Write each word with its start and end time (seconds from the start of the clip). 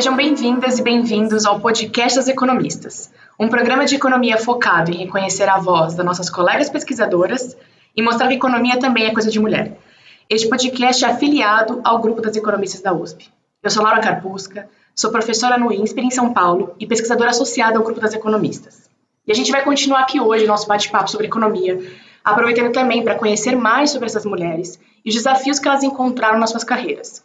Sejam 0.00 0.16
bem-vindas 0.16 0.78
e 0.78 0.82
bem-vindos 0.82 1.44
ao 1.44 1.60
Podcast 1.60 2.16
das 2.16 2.26
Economistas, 2.26 3.12
um 3.38 3.50
programa 3.50 3.84
de 3.84 3.96
economia 3.96 4.38
focado 4.38 4.90
em 4.90 4.96
reconhecer 4.96 5.46
a 5.46 5.58
voz 5.58 5.92
das 5.92 6.06
nossas 6.06 6.30
colegas 6.30 6.70
pesquisadoras 6.70 7.54
e 7.94 8.00
mostrar 8.00 8.28
que 8.28 8.32
economia 8.32 8.78
também 8.78 9.04
é 9.04 9.12
coisa 9.12 9.30
de 9.30 9.38
mulher. 9.38 9.76
Este 10.26 10.48
podcast 10.48 11.04
é 11.04 11.08
afiliado 11.08 11.82
ao 11.84 11.98
grupo 12.00 12.22
das 12.22 12.34
economistas 12.34 12.80
da 12.80 12.94
USP. 12.94 13.28
Eu 13.62 13.68
sou 13.68 13.82
Laura 13.82 14.00
Carpusca, 14.00 14.70
sou 14.94 15.10
professora 15.10 15.58
no 15.58 15.70
INSPER 15.70 16.02
em 16.02 16.10
São 16.10 16.32
Paulo 16.32 16.74
e 16.80 16.86
pesquisadora 16.86 17.28
associada 17.28 17.76
ao 17.76 17.84
grupo 17.84 18.00
das 18.00 18.14
economistas. 18.14 18.88
E 19.26 19.32
a 19.32 19.34
gente 19.34 19.52
vai 19.52 19.62
continuar 19.62 20.00
aqui 20.00 20.18
hoje 20.18 20.46
nosso 20.46 20.66
bate-papo 20.66 21.10
sobre 21.10 21.26
economia, 21.26 21.78
aproveitando 22.24 22.72
também 22.72 23.04
para 23.04 23.16
conhecer 23.16 23.54
mais 23.54 23.90
sobre 23.90 24.06
essas 24.06 24.24
mulheres 24.24 24.80
e 25.04 25.10
os 25.10 25.14
desafios 25.14 25.58
que 25.58 25.68
elas 25.68 25.82
encontraram 25.82 26.38
nas 26.38 26.48
suas 26.48 26.64
carreiras. 26.64 27.22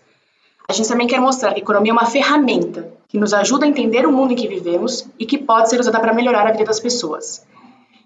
A 0.68 0.74
gente 0.74 0.90
também 0.90 1.08
quer 1.08 1.20
mostrar 1.20 1.54
que 1.54 1.60
a 1.60 1.64
economia 1.64 1.92
é 1.92 1.94
uma 1.94 2.06
ferramenta 2.06 2.92
que 3.08 3.20
nos 3.20 3.34
ajuda 3.34 3.66
a 3.66 3.68
entender 3.68 4.06
o 4.06 4.12
mundo 4.12 4.34
em 4.34 4.36
que 4.36 4.48
vivemos 4.48 5.08
e 5.20 5.26
que 5.26 5.38
pode 5.38 5.70
ser 5.70 5.80
usada 5.80 6.00
para 6.00 6.14
melhorar 6.14 6.48
a 6.48 6.52
vida 6.52 6.66
das 6.66 6.80
pessoas. 6.80 7.46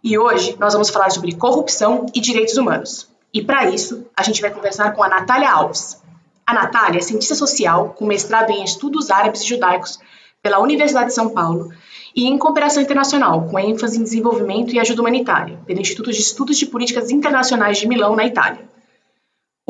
E 0.03 0.17
hoje 0.17 0.55
nós 0.59 0.73
vamos 0.73 0.89
falar 0.89 1.09
sobre 1.09 1.35
corrupção 1.35 2.05
e 2.13 2.19
direitos 2.19 2.57
humanos. 2.57 3.09
E 3.33 3.41
para 3.41 3.69
isso, 3.69 4.05
a 4.15 4.23
gente 4.23 4.41
vai 4.41 4.51
conversar 4.51 4.91
com 4.91 5.03
a 5.03 5.09
Natália 5.09 5.51
Alves. 5.51 6.01
A 6.45 6.53
Natália 6.53 6.99
é 6.99 7.01
cientista 7.01 7.35
social 7.35 7.95
com 7.97 8.05
mestrado 8.05 8.49
em 8.49 8.63
estudos 8.63 9.09
árabes 9.09 9.41
e 9.41 9.47
judaicos 9.47 9.99
pela 10.41 10.59
Universidade 10.59 11.07
de 11.07 11.13
São 11.13 11.29
Paulo 11.29 11.71
e 12.15 12.27
em 12.27 12.37
cooperação 12.37 12.81
internacional, 12.81 13.47
com 13.47 13.59
ênfase 13.59 13.99
em 13.99 14.03
desenvolvimento 14.03 14.73
e 14.73 14.79
ajuda 14.79 15.01
humanitária, 15.01 15.59
pelo 15.65 15.79
Instituto 15.79 16.11
de 16.11 16.19
Estudos 16.19 16.57
de 16.57 16.65
Políticas 16.65 17.11
Internacionais 17.11 17.77
de 17.77 17.87
Milão, 17.87 18.15
na 18.15 18.25
Itália. 18.25 18.67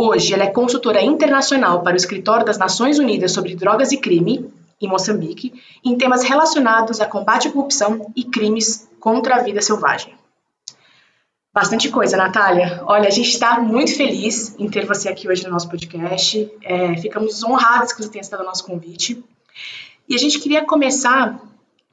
Hoje, 0.01 0.33
ela 0.33 0.45
é 0.45 0.47
consultora 0.47 1.01
internacional 1.01 1.83
para 1.83 1.91
o 1.91 1.97
Escritório 1.97 2.45
das 2.45 2.57
Nações 2.57 2.99
Unidas 2.99 3.33
sobre 3.33 3.53
Drogas 3.53 3.91
e 3.91 3.97
Crime, 3.97 4.49
em 4.79 4.87
Moçambique, 4.87 5.61
em 5.83 5.97
temas 5.97 6.23
relacionados 6.23 7.01
a 7.01 7.05
combate 7.05 7.49
à 7.49 7.51
corrupção 7.51 8.09
e 8.15 8.23
crimes 8.23 8.89
contra 8.97 9.35
a 9.35 9.43
vida 9.43 9.61
selvagem. 9.61 10.15
Bastante 11.53 11.89
coisa, 11.89 12.15
Natália. 12.15 12.81
Olha, 12.85 13.09
a 13.09 13.11
gente 13.11 13.27
está 13.27 13.59
muito 13.59 13.93
feliz 13.93 14.55
em 14.57 14.69
ter 14.69 14.85
você 14.85 15.09
aqui 15.09 15.27
hoje 15.27 15.43
no 15.43 15.51
nosso 15.51 15.67
podcast. 15.69 16.49
É, 16.63 16.95
ficamos 16.95 17.43
honrados 17.43 17.91
que 17.91 18.01
você 18.01 18.09
tenha 18.09 18.21
aceitado 18.21 18.43
o 18.43 18.45
nosso 18.45 18.63
convite. 18.63 19.21
E 20.07 20.15
a 20.15 20.17
gente 20.17 20.39
queria 20.39 20.63
começar 20.63 21.41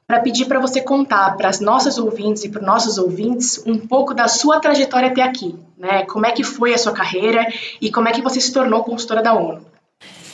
para 0.07 0.21
pedir 0.21 0.45
para 0.45 0.59
você 0.59 0.79
contar 0.79 1.35
para 1.35 1.49
as 1.49 1.59
nossas 1.59 1.97
ouvintes 1.97 2.45
e 2.45 2.49
para 2.49 2.61
os 2.61 2.65
nossos 2.65 2.97
ouvintes 2.97 3.61
um 3.67 3.77
pouco 3.77 4.13
da 4.13 4.29
sua 4.29 4.59
trajetória 4.59 5.09
até 5.09 5.21
aqui, 5.21 5.53
né? 5.77 6.05
Como 6.05 6.25
é 6.25 6.31
que 6.31 6.43
foi 6.43 6.73
a 6.73 6.77
sua 6.77 6.93
carreira 6.93 7.45
e 7.81 7.91
como 7.91 8.07
é 8.07 8.13
que 8.13 8.21
você 8.21 8.39
se 8.39 8.53
tornou 8.53 8.85
consultora 8.85 9.21
da 9.21 9.33
ONU. 9.33 9.59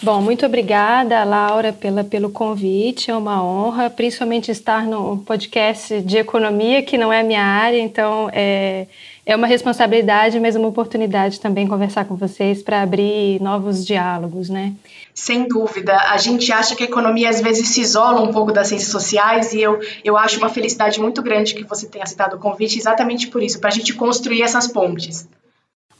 Bom, 0.04 0.22
muito 0.22 0.46
obrigada, 0.46 1.24
Laura, 1.24 1.72
pela, 1.72 2.04
pelo 2.04 2.30
convite. 2.30 3.10
É 3.10 3.16
uma 3.16 3.42
honra, 3.42 3.90
principalmente 3.90 4.52
estar 4.52 4.86
no 4.86 5.20
podcast 5.20 6.02
de 6.02 6.18
economia, 6.18 6.84
que 6.84 6.98
não 6.98 7.12
é 7.12 7.24
minha 7.24 7.42
área, 7.42 7.80
então 7.80 8.30
é, 8.34 8.86
é 9.26 9.34
uma 9.34 9.48
responsabilidade, 9.48 10.42
mas 10.42 10.58
uma 10.58 10.68
oportunidade 10.68 11.40
também 11.40 11.66
conversar 11.66 12.04
com 12.04 12.18
vocês 12.18 12.62
para 12.62 12.82
abrir 12.82 13.42
novos 13.42 13.86
diálogos, 13.86 14.50
né? 14.50 14.74
Sem 15.14 15.48
dúvida. 15.48 15.96
A 16.10 16.18
gente 16.18 16.52
acha 16.52 16.76
que 16.76 16.84
a 16.84 16.86
economia 16.88 17.30
às 17.30 17.40
vezes 17.40 17.70
se 17.70 17.82
isola 17.82 18.22
um 18.22 18.32
pouco 18.32 18.52
das 18.52 18.68
ciências 18.68 18.92
sociais 18.92 19.54
e 19.54 19.62
eu, 19.62 19.80
eu 20.04 20.18
acho 20.18 20.40
uma 20.40 20.50
felicidade 20.50 21.00
muito 21.00 21.22
grande 21.22 21.54
que 21.54 21.64
você 21.64 21.88
tenha 21.88 22.04
aceitado 22.04 22.34
o 22.34 22.40
convite 22.40 22.80
exatamente 22.80 23.28
por 23.28 23.44
isso, 23.44 23.60
para 23.60 23.70
a 23.70 23.74
gente 23.74 23.94
construir 23.94 24.42
essas 24.42 24.68
pontes. 24.68 25.28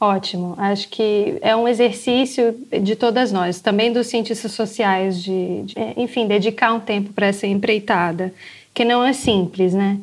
Ótimo. 0.00 0.54
Acho 0.58 0.88
que 0.88 1.38
é 1.40 1.54
um 1.54 1.68
exercício 1.68 2.54
de 2.82 2.96
todas 2.96 3.30
nós, 3.30 3.60
também 3.60 3.92
dos 3.92 4.08
cientistas 4.08 4.52
sociais, 4.52 5.22
de, 5.22 5.62
de 5.62 5.74
enfim, 5.96 6.26
dedicar 6.26 6.74
um 6.74 6.80
tempo 6.80 7.12
para 7.12 7.28
essa 7.28 7.46
empreitada, 7.46 8.34
que 8.74 8.84
não 8.84 9.04
é 9.04 9.12
simples, 9.12 9.72
né? 9.72 9.98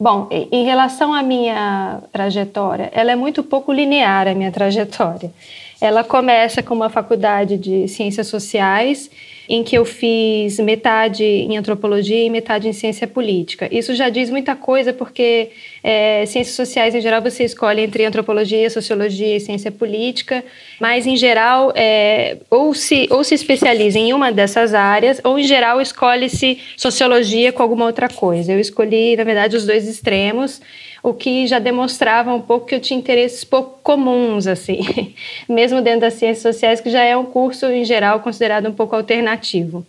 Bom, 0.00 0.28
em 0.30 0.64
relação 0.64 1.12
à 1.12 1.22
minha 1.22 2.00
trajetória, 2.12 2.88
ela 2.92 3.10
é 3.10 3.16
muito 3.16 3.42
pouco 3.42 3.72
linear, 3.72 4.28
a 4.28 4.34
minha 4.34 4.52
trajetória. 4.52 5.32
Ela 5.80 6.02
começa 6.02 6.62
com 6.62 6.74
uma 6.74 6.90
faculdade 6.90 7.56
de 7.56 7.86
ciências 7.86 8.26
sociais 8.26 9.10
em 9.48 9.64
que 9.64 9.78
eu 9.78 9.84
fiz 9.84 10.58
metade 10.58 11.24
em 11.24 11.56
antropologia 11.56 12.22
e 12.22 12.28
metade 12.28 12.68
em 12.68 12.72
ciência 12.72 13.06
política. 13.06 13.66
Isso 13.72 13.94
já 13.94 14.10
diz 14.10 14.28
muita 14.28 14.54
coisa, 14.54 14.92
porque 14.92 15.50
é, 15.82 16.26
ciências 16.26 16.54
sociais, 16.54 16.94
em 16.94 17.00
geral, 17.00 17.22
você 17.22 17.44
escolhe 17.44 17.80
entre 17.80 18.04
antropologia, 18.04 18.68
sociologia 18.68 19.36
e 19.36 19.40
ciência 19.40 19.72
política, 19.72 20.44
mas, 20.78 21.06
em 21.06 21.16
geral, 21.16 21.72
é, 21.74 22.36
ou, 22.50 22.74
se, 22.74 23.08
ou 23.10 23.24
se 23.24 23.34
especializa 23.34 23.98
em 23.98 24.12
uma 24.12 24.30
dessas 24.30 24.74
áreas, 24.74 25.18
ou, 25.24 25.38
em 25.38 25.44
geral, 25.44 25.80
escolhe-se 25.80 26.58
sociologia 26.76 27.50
com 27.50 27.62
alguma 27.62 27.86
outra 27.86 28.08
coisa. 28.08 28.52
Eu 28.52 28.60
escolhi, 28.60 29.16
na 29.16 29.24
verdade, 29.24 29.56
os 29.56 29.64
dois 29.64 29.88
extremos 29.88 30.60
o 31.10 31.14
que 31.14 31.46
já 31.46 31.58
demonstrava 31.58 32.34
um 32.34 32.40
pouco 32.40 32.66
que 32.66 32.74
eu 32.74 32.80
tinha 32.80 32.98
interesses 32.98 33.44
pouco 33.44 33.78
comuns, 33.82 34.46
assim, 34.46 35.14
mesmo 35.48 35.80
dentro 35.80 36.00
das 36.00 36.14
ciências 36.14 36.54
sociais, 36.54 36.80
que 36.80 36.90
já 36.90 37.02
é 37.02 37.16
um 37.16 37.24
curso, 37.24 37.66
em 37.66 37.84
geral, 37.84 38.20
considerado 38.20 38.68
um 38.68 38.72
pouco 38.72 38.94
alternativo. 38.94 39.86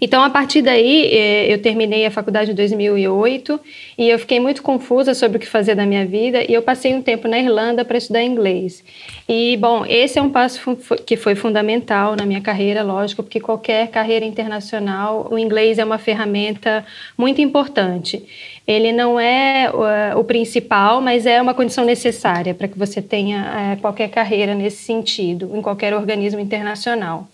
Então, 0.00 0.22
a 0.22 0.28
partir 0.28 0.60
daí, 0.60 1.06
eh, 1.06 1.52
eu 1.52 1.62
terminei 1.62 2.04
a 2.04 2.10
faculdade 2.10 2.50
em 2.50 2.54
2008 2.54 3.60
e 3.96 4.08
eu 4.10 4.18
fiquei 4.18 4.40
muito 4.40 4.62
confusa 4.62 5.14
sobre 5.14 5.36
o 5.36 5.40
que 5.40 5.46
fazer 5.46 5.76
da 5.76 5.86
minha 5.86 6.04
vida 6.04 6.42
e 6.42 6.52
eu 6.52 6.62
passei 6.62 6.92
um 6.92 7.00
tempo 7.00 7.28
na 7.28 7.38
Irlanda 7.38 7.84
para 7.84 7.96
estudar 7.96 8.22
inglês. 8.22 8.84
E, 9.28 9.56
bom, 9.56 9.86
esse 9.86 10.18
é 10.18 10.22
um 10.22 10.28
passo 10.28 10.76
que 11.06 11.16
foi 11.16 11.36
fundamental 11.36 12.16
na 12.16 12.26
minha 12.26 12.40
carreira, 12.40 12.82
lógico, 12.82 13.22
porque 13.22 13.40
qualquer 13.40 13.88
carreira 13.88 14.26
internacional, 14.26 15.28
o 15.30 15.38
inglês 15.38 15.78
é 15.78 15.84
uma 15.84 15.96
ferramenta 15.96 16.84
muito 17.16 17.40
importante. 17.40 18.22
Ele 18.66 18.92
não 18.92 19.20
é 19.20 19.70
uh, 19.70 20.18
o 20.18 20.24
principal, 20.24 21.00
mas 21.00 21.26
é 21.26 21.40
uma 21.40 21.52
condição 21.52 21.84
necessária 21.84 22.54
para 22.54 22.66
que 22.66 22.78
você 22.78 23.02
tenha 23.02 23.76
uh, 23.76 23.80
qualquer 23.80 24.08
carreira 24.08 24.54
nesse 24.54 24.82
sentido, 24.84 25.50
em 25.54 25.60
qualquer 25.60 25.92
organismo 25.92 26.40
internacional. 26.40 27.28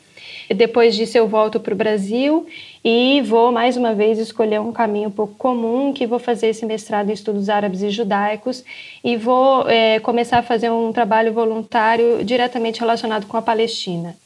Depois 0.54 0.96
disso, 0.96 1.16
eu 1.16 1.28
volto 1.28 1.60
para 1.60 1.72
o 1.72 1.76
Brasil 1.76 2.44
e 2.84 3.22
vou 3.24 3.52
mais 3.52 3.76
uma 3.76 3.94
vez 3.94 4.18
escolher 4.18 4.60
um 4.60 4.72
caminho 4.72 5.08
pouco 5.08 5.34
comum, 5.34 5.92
que 5.92 6.08
vou 6.08 6.18
fazer 6.18 6.48
esse 6.48 6.66
mestrado 6.66 7.08
em 7.08 7.12
estudos 7.12 7.48
árabes 7.48 7.82
e 7.82 7.90
judaicos 7.90 8.64
e 9.04 9.16
vou 9.16 9.68
é, 9.68 10.00
começar 10.00 10.38
a 10.38 10.42
fazer 10.42 10.68
um 10.68 10.92
trabalho 10.92 11.32
voluntário 11.32 12.24
diretamente 12.24 12.80
relacionado 12.80 13.26
com 13.26 13.36
a 13.36 13.42
Palestina. 13.42 14.16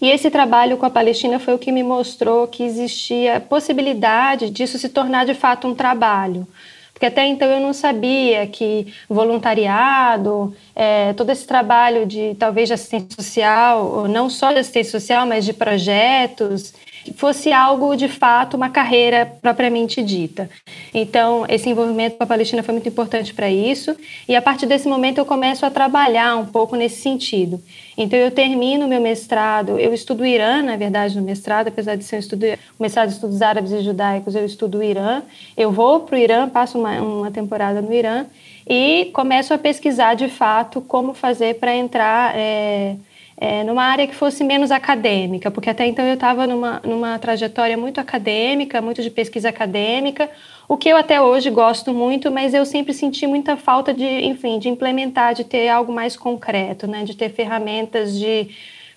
E 0.00 0.10
esse 0.10 0.30
trabalho 0.30 0.76
com 0.76 0.86
a 0.86 0.90
Palestina 0.90 1.38
foi 1.38 1.54
o 1.54 1.58
que 1.58 1.72
me 1.72 1.82
mostrou 1.82 2.46
que 2.48 2.62
existia 2.62 3.40
possibilidade 3.40 4.50
disso 4.50 4.78
se 4.78 4.88
tornar 4.88 5.26
de 5.26 5.34
fato 5.34 5.66
um 5.66 5.74
trabalho. 5.74 6.46
Porque 6.94 7.06
até 7.06 7.26
então 7.26 7.48
eu 7.48 7.60
não 7.60 7.72
sabia 7.72 8.46
que 8.46 8.86
voluntariado, 9.08 10.54
é, 10.76 11.12
todo 11.14 11.30
esse 11.30 11.44
trabalho 11.44 12.06
de 12.06 12.36
talvez 12.38 12.68
de 12.68 12.74
assistência 12.74 13.08
social, 13.10 14.06
não 14.06 14.30
só 14.30 14.52
de 14.52 14.60
assistência 14.60 15.00
social, 15.00 15.26
mas 15.26 15.44
de 15.44 15.52
projetos, 15.52 16.72
fosse 17.12 17.52
algo 17.52 17.94
de 17.96 18.08
fato 18.08 18.56
uma 18.56 18.70
carreira 18.70 19.26
propriamente 19.40 20.02
dita. 20.02 20.48
Então, 20.92 21.44
esse 21.48 21.68
envolvimento 21.68 22.16
com 22.16 22.24
a 22.24 22.26
Palestina 22.26 22.62
foi 22.62 22.72
muito 22.72 22.88
importante 22.88 23.34
para 23.34 23.50
isso, 23.50 23.96
e 24.28 24.34
a 24.34 24.42
partir 24.42 24.66
desse 24.66 24.88
momento 24.88 25.18
eu 25.18 25.26
começo 25.26 25.66
a 25.66 25.70
trabalhar 25.70 26.36
um 26.36 26.46
pouco 26.46 26.76
nesse 26.76 27.00
sentido. 27.00 27.60
Então, 27.96 28.18
eu 28.18 28.30
termino 28.30 28.88
meu 28.88 29.00
mestrado, 29.00 29.78
eu 29.78 29.92
estudo 29.94 30.26
Irã, 30.26 30.62
na 30.62 30.76
verdade, 30.76 31.16
no 31.16 31.22
mestrado, 31.22 31.68
apesar 31.68 31.96
de 31.96 32.04
ser 32.04 32.16
um 32.16 32.20
estudo, 32.20 32.46
mestrado 32.78 33.08
de 33.08 33.14
estudos 33.14 33.42
árabes 33.42 33.72
e 33.72 33.80
judaicos, 33.80 34.34
eu 34.34 34.44
estudo 34.44 34.82
Irã. 34.82 35.22
Eu 35.56 35.70
vou 35.70 36.00
para 36.00 36.16
o 36.16 36.18
Irã, 36.18 36.48
passo 36.48 36.78
uma, 36.78 37.00
uma 37.00 37.30
temporada 37.30 37.80
no 37.80 37.92
Irã 37.92 38.26
e 38.66 39.10
começo 39.12 39.52
a 39.52 39.58
pesquisar 39.58 40.14
de 40.14 40.28
fato 40.28 40.80
como 40.80 41.14
fazer 41.14 41.54
para 41.56 41.74
entrar. 41.74 42.34
É, 42.36 42.96
é, 43.36 43.64
numa 43.64 43.82
área 43.82 44.06
que 44.06 44.14
fosse 44.14 44.44
menos 44.44 44.70
acadêmica, 44.70 45.50
porque 45.50 45.68
até 45.68 45.86
então 45.86 46.04
eu 46.04 46.14
estava 46.14 46.46
numa, 46.46 46.80
numa 46.84 47.18
trajetória 47.18 47.76
muito 47.76 48.00
acadêmica, 48.00 48.80
muito 48.80 49.02
de 49.02 49.10
pesquisa 49.10 49.48
acadêmica, 49.48 50.30
o 50.68 50.76
que 50.76 50.88
eu 50.88 50.96
até 50.96 51.20
hoje 51.20 51.50
gosto 51.50 51.92
muito, 51.92 52.30
mas 52.30 52.54
eu 52.54 52.64
sempre 52.64 52.94
senti 52.94 53.26
muita 53.26 53.56
falta 53.56 53.92
de, 53.92 54.04
enfim, 54.04 54.58
de 54.58 54.68
implementar, 54.68 55.34
de 55.34 55.44
ter 55.44 55.68
algo 55.68 55.92
mais 55.92 56.16
concreto, 56.16 56.86
né, 56.86 57.04
de 57.04 57.14
ter 57.16 57.30
ferramentas 57.30 58.18
de 58.18 58.48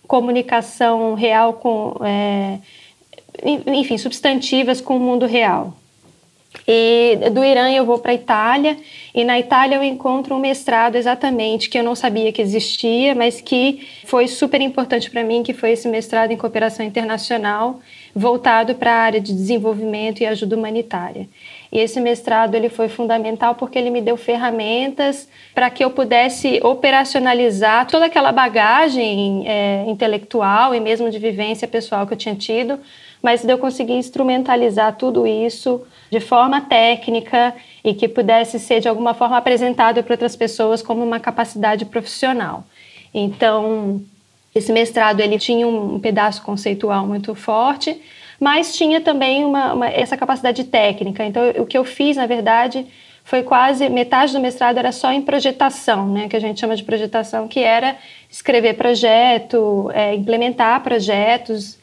comunicação 0.07 1.13
real 1.15 1.53
com, 1.53 1.95
é, 2.05 2.59
enfim, 3.67 3.97
substantivas 3.97 4.79
com 4.79 4.95
o 4.95 4.99
mundo 4.99 5.25
real. 5.25 5.73
E 6.65 7.17
do 7.31 7.43
Irã 7.43 7.69
eu 7.71 7.85
vou 7.85 7.99
para 7.99 8.11
a 8.11 8.15
Itália 8.15 8.77
e 9.13 9.23
na 9.23 9.39
Itália 9.39 9.75
eu 9.75 9.83
encontro 9.83 10.35
um 10.35 10.39
mestrado 10.39 10.95
exatamente 10.95 11.69
que 11.69 11.77
eu 11.77 11.83
não 11.83 11.95
sabia 11.95 12.31
que 12.31 12.41
existia, 12.41 13.15
mas 13.15 13.41
que 13.41 13.87
foi 14.05 14.27
super 14.27 14.61
importante 14.61 15.09
para 15.09 15.23
mim, 15.23 15.43
que 15.43 15.53
foi 15.53 15.71
esse 15.71 15.87
mestrado 15.87 16.31
em 16.31 16.37
cooperação 16.37 16.85
internacional 16.85 17.79
voltado 18.15 18.73
para 18.75 18.91
a 18.91 18.97
área 18.97 19.21
de 19.21 19.31
desenvolvimento 19.33 20.21
e 20.21 20.25
ajuda 20.25 20.55
humanitária. 20.55 21.27
E 21.71 21.79
esse 21.79 21.99
mestrado 21.99 22.55
ele 22.55 22.69
foi 22.69 22.87
fundamental 22.87 23.55
porque 23.55 23.77
ele 23.77 23.89
me 23.89 24.01
deu 24.01 24.17
ferramentas 24.17 25.29
para 25.53 25.69
que 25.69 25.83
eu 25.83 25.91
pudesse 25.91 26.59
operacionalizar 26.63 27.85
toda 27.87 28.05
aquela 28.05 28.31
bagagem 28.31 29.43
é, 29.47 29.83
intelectual 29.87 30.73
e 30.73 30.79
mesmo 30.79 31.09
de 31.11 31.19
vivência 31.19 31.67
pessoal 31.67 32.07
que 32.07 32.13
eu 32.13 32.17
tinha 32.17 32.35
tido, 32.35 32.79
mas 33.21 33.43
de 33.43 33.51
eu 33.51 33.57
conseguir 33.57 33.93
instrumentalizar 33.93 34.95
tudo 34.95 35.25
isso 35.25 35.81
de 36.09 36.19
forma 36.19 36.61
técnica 36.61 37.53
e 37.83 37.93
que 37.93 38.07
pudesse 38.07 38.59
ser 38.59 38.79
de 38.79 38.87
alguma 38.87 39.13
forma 39.13 39.37
apresentado 39.37 40.03
para 40.03 40.13
outras 40.13 40.35
pessoas 40.35 40.81
como 40.81 41.03
uma 41.03 41.19
capacidade 41.19 41.85
profissional. 41.85 42.63
Então, 43.13 44.01
esse 44.53 44.71
mestrado 44.71 45.19
ele 45.19 45.37
tinha 45.37 45.67
um 45.67 45.99
pedaço 45.99 46.41
conceitual 46.41 47.05
muito 47.05 47.33
forte, 47.35 48.01
mas 48.39 48.75
tinha 48.75 49.01
também 49.01 49.43
uma, 49.43 49.73
uma, 49.73 49.87
essa 49.87 50.15
capacidade 50.15 50.63
técnica. 50.65 51.23
Então, 51.25 51.43
o 51.57 51.65
que 51.65 51.77
eu 51.77 51.83
fiz, 51.83 52.17
na 52.17 52.25
verdade, 52.25 52.85
foi 53.23 53.43
quase 53.43 53.89
metade 53.89 54.31
do 54.31 54.39
mestrado 54.39 54.77
era 54.77 54.91
só 54.91 55.11
em 55.11 55.21
projetação, 55.21 56.07
né, 56.07 56.29
que 56.29 56.35
a 56.35 56.39
gente 56.39 56.59
chama 56.59 56.75
de 56.75 56.83
projetação, 56.83 57.47
que 57.47 57.59
era 57.59 57.97
escrever 58.29 58.75
projeto, 58.75 59.91
é, 59.93 60.15
implementar 60.15 60.81
projetos 60.81 61.77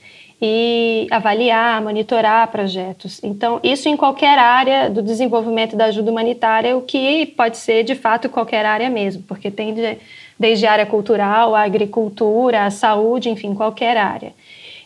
e 0.46 1.06
avaliar, 1.11 1.81
monitorar 1.81 2.46
projetos. 2.49 3.19
Então, 3.25 3.58
isso 3.62 3.88
em 3.88 3.96
qualquer 3.96 4.38
área 4.38 4.91
do 4.91 5.00
desenvolvimento 5.00 5.75
da 5.75 5.87
ajuda 5.87 6.11
humanitária, 6.11 6.76
o 6.76 6.82
que 6.82 7.25
pode 7.25 7.56
ser 7.56 7.82
de 7.82 7.94
fato 7.94 8.29
qualquer 8.29 8.67
área 8.67 8.91
mesmo, 8.91 9.23
porque 9.23 9.50
tem 9.50 9.73
de, 9.73 9.96
desde 10.38 10.67
a 10.67 10.73
área 10.73 10.85
cultural, 10.85 11.55
a 11.55 11.62
agricultura, 11.62 12.67
a 12.67 12.70
saúde, 12.70 13.31
enfim, 13.31 13.55
qualquer 13.55 13.96
área. 13.96 14.35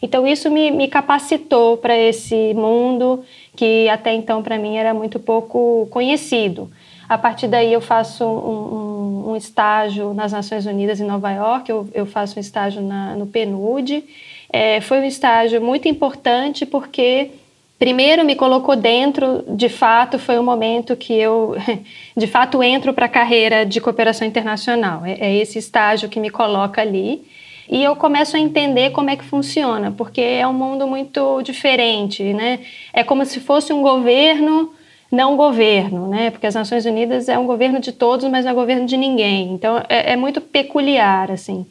Então, 0.01 0.25
isso 0.29 0.49
me, 0.49 0.71
me 0.71 0.87
capacitou 0.87 1.77
para 1.77 1.99
esse 1.99 2.55
mundo 2.55 3.25
que 3.57 3.89
até 3.89 4.15
então 4.15 4.41
para 4.45 4.57
mim 4.57 4.77
era 4.77 4.95
muito 4.95 5.19
pouco 5.19 5.89
conhecido. 5.91 6.71
A 7.09 7.19
partir 7.19 7.49
daí, 7.49 7.73
eu 7.73 7.81
faço 7.81 8.25
um, 8.25 9.27
um, 9.27 9.31
um 9.33 9.37
estágio 9.37 10.15
nas 10.15 10.31
Nações 10.31 10.67
Unidas 10.67 11.01
em 11.01 11.05
Nova 11.05 11.33
York, 11.33 11.69
eu, 11.69 11.89
eu 11.93 12.07
faço 12.07 12.39
um 12.39 12.41
estágio 12.41 12.81
na, 12.81 13.17
no 13.17 13.27
PNUD. 13.27 14.05
É, 14.53 14.81
foi 14.81 14.99
um 14.99 15.05
estágio 15.05 15.61
muito 15.61 15.89
importante 15.89 16.65
porque 16.65 17.31
primeiro 17.79 18.25
me 18.25 18.35
colocou 18.35 18.75
dentro, 18.75 19.45
de 19.49 19.69
fato, 19.69 20.19
foi 20.19 20.37
o 20.37 20.41
um 20.41 20.45
momento 20.45 20.97
que 20.97 21.13
eu, 21.13 21.55
de 22.17 22.27
fato, 22.27 22.63
entro 22.63 22.93
para 22.93 23.07
a 23.07 23.11
carreira 23.11 23.65
de 23.65 23.81
cooperação 23.81 24.27
internacional. 24.27 25.05
É, 25.05 25.13
é, 25.21 25.37
esse 25.37 25.59
estágio 25.59 26.09
que 26.09 26.19
me 26.19 26.31
coloca 26.31 26.81
ali. 26.81 27.23
E 27.71 27.85
eu 27.85 27.95
começo 27.95 28.35
a 28.35 28.41
entender 28.41 28.91
como 28.91 29.11
é 29.11 29.17
que 29.17 29.25
funciona, 29.25 29.93
porque 29.93 30.23
é 30.23 30.47
um 30.49 30.55
mundo 30.55 30.87
muito 30.87 31.43
diferente, 31.43 32.23
né? 32.33 32.61
É 32.95 33.05
como 33.05 33.27
se 33.27 33.41
fosse 33.41 33.75
um 33.75 33.83
governo 33.83 34.73
não 35.11 35.37
governo, 35.37 36.07
né? 36.07 36.31
Porque 36.31 36.47
as 36.47 36.55
Nações 36.55 36.85
Unidas 36.87 37.29
é 37.29 37.39
um 37.39 37.47
governo 37.47 37.81
de 37.81 37.93
todos, 37.93 38.29
mas 38.31 38.45
não 38.45 38.53
é 38.53 38.55
governo 38.55 38.87
de 38.87 38.97
ninguém. 38.97 39.53
Então 39.53 39.83
é, 39.89 40.13
é 40.13 40.17
muito 40.17 40.41
peculiar, 40.41 41.31
assim. 41.31 41.67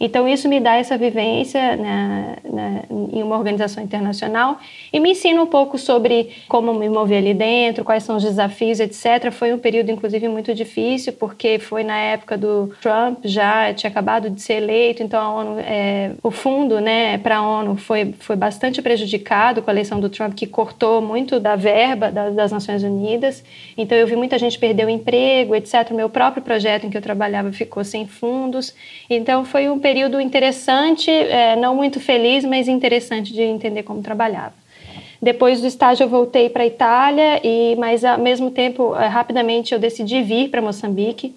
Então, 0.00 0.26
isso 0.26 0.48
me 0.48 0.58
dá 0.58 0.76
essa 0.76 0.96
vivência 0.96 1.76
né, 1.76 2.36
né, 2.42 2.82
em 3.12 3.22
uma 3.22 3.36
organização 3.36 3.84
internacional 3.84 4.58
e 4.90 4.98
me 4.98 5.10
ensina 5.10 5.42
um 5.42 5.46
pouco 5.46 5.76
sobre 5.76 6.30
como 6.48 6.72
me 6.72 6.88
mover 6.88 7.18
ali 7.18 7.34
dentro, 7.34 7.84
quais 7.84 8.02
são 8.02 8.16
os 8.16 8.22
desafios, 8.22 8.80
etc. 8.80 9.30
Foi 9.30 9.52
um 9.52 9.58
período, 9.58 9.90
inclusive, 9.90 10.26
muito 10.26 10.54
difícil, 10.54 11.12
porque 11.12 11.58
foi 11.58 11.84
na 11.84 11.98
época 11.98 12.38
do 12.38 12.72
Trump, 12.80 13.18
já 13.24 13.74
tinha 13.74 13.90
acabado 13.90 14.30
de 14.30 14.40
ser 14.40 14.54
eleito, 14.54 15.02
então 15.02 15.20
a 15.20 15.34
ONU, 15.34 15.58
é, 15.60 16.12
o 16.22 16.30
fundo 16.30 16.80
né, 16.80 17.18
para 17.18 17.36
a 17.36 17.42
ONU 17.42 17.76
foi, 17.76 18.14
foi 18.20 18.36
bastante 18.36 18.80
prejudicado 18.80 19.60
com 19.60 19.70
a 19.70 19.74
eleição 19.74 20.00
do 20.00 20.08
Trump, 20.08 20.32
que 20.32 20.46
cortou 20.46 21.02
muito 21.02 21.38
da 21.38 21.56
verba 21.56 22.10
das, 22.10 22.34
das 22.34 22.50
Nações 22.50 22.82
Unidas. 22.82 23.44
Então, 23.76 23.98
eu 23.98 24.06
vi 24.06 24.16
muita 24.16 24.38
gente 24.38 24.58
perder 24.58 24.86
o 24.86 24.88
emprego, 24.88 25.54
etc. 25.54 25.90
O 25.90 25.94
meu 25.94 26.08
próprio 26.08 26.42
projeto 26.42 26.86
em 26.86 26.90
que 26.90 26.96
eu 26.96 27.02
trabalhava 27.02 27.52
ficou 27.52 27.84
sem 27.84 28.06
fundos. 28.06 28.74
Então, 29.10 29.44
foi 29.44 29.68
um 29.68 29.78
período 29.78 29.89
período 29.90 30.20
interessante, 30.20 31.10
é, 31.10 31.56
não 31.56 31.74
muito 31.74 31.98
feliz, 31.98 32.44
mas 32.44 32.68
interessante 32.68 33.32
de 33.32 33.42
entender 33.42 33.82
como 33.82 34.00
trabalhava. 34.00 34.54
Depois 35.20 35.60
do 35.60 35.66
estágio 35.66 36.04
eu 36.04 36.08
voltei 36.08 36.48
para 36.48 36.62
a 36.62 36.66
Itália 36.66 37.40
e, 37.42 37.74
mas 37.74 38.04
ao 38.04 38.16
mesmo 38.16 38.52
tempo, 38.52 38.94
é, 38.94 39.08
rapidamente 39.08 39.74
eu 39.74 39.80
decidi 39.80 40.22
vir 40.22 40.48
para 40.48 40.62
Moçambique, 40.62 41.34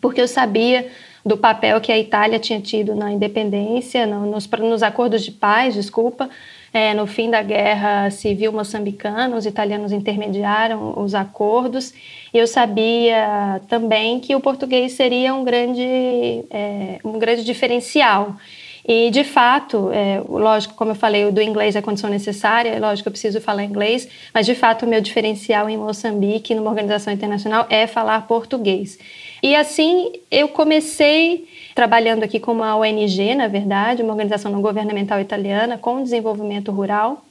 porque 0.00 0.22
eu 0.22 0.26
sabia 0.26 0.90
do 1.22 1.36
papel 1.36 1.82
que 1.82 1.92
a 1.92 1.98
Itália 1.98 2.38
tinha 2.38 2.62
tido 2.62 2.94
na 2.94 3.12
independência, 3.12 4.06
no, 4.06 4.24
nos, 4.24 4.48
nos 4.48 4.82
acordos 4.82 5.22
de 5.22 5.30
paz, 5.30 5.74
desculpa, 5.74 6.30
é, 6.72 6.94
no 6.94 7.06
fim 7.06 7.30
da 7.30 7.42
guerra 7.42 8.10
civil 8.10 8.52
moçambicana, 8.52 9.36
os 9.36 9.44
italianos 9.44 9.92
intermediaram 9.92 10.94
os 10.96 11.14
acordos. 11.14 11.92
E 12.32 12.38
eu 12.38 12.46
sabia 12.46 13.60
também 13.68 14.18
que 14.18 14.34
o 14.34 14.40
português 14.40 14.92
seria 14.92 15.34
um 15.34 15.44
grande, 15.44 15.82
é, 16.50 16.98
um 17.04 17.18
grande 17.18 17.44
diferencial. 17.44 18.36
E, 18.86 19.10
de 19.10 19.22
fato, 19.22 19.90
é, 19.92 20.20
lógico, 20.28 20.74
como 20.74 20.90
eu 20.90 20.94
falei, 20.96 21.24
o 21.24 21.32
do 21.32 21.40
inglês 21.40 21.76
é 21.76 21.82
condição 21.82 22.10
necessária, 22.10 22.80
lógico, 22.80 23.08
eu 23.08 23.12
preciso 23.12 23.40
falar 23.40 23.62
inglês, 23.62 24.08
mas, 24.34 24.44
de 24.44 24.56
fato, 24.56 24.84
o 24.84 24.88
meu 24.88 25.00
diferencial 25.00 25.68
em 25.68 25.76
Moçambique, 25.76 26.54
numa 26.54 26.70
organização 26.70 27.12
internacional, 27.12 27.66
é 27.70 27.86
falar 27.86 28.26
português. 28.26 28.98
E, 29.40 29.54
assim, 29.54 30.12
eu 30.30 30.48
comecei 30.48 31.46
trabalhando 31.74 32.24
aqui 32.24 32.40
com 32.40 32.52
uma 32.52 32.76
ONG, 32.76 33.34
na 33.36 33.46
verdade, 33.46 34.02
uma 34.02 34.12
organização 34.12 34.50
não 34.50 34.60
governamental 34.60 35.20
italiana 35.20 35.78
com 35.78 36.02
desenvolvimento 36.02 36.72
rural. 36.72 37.24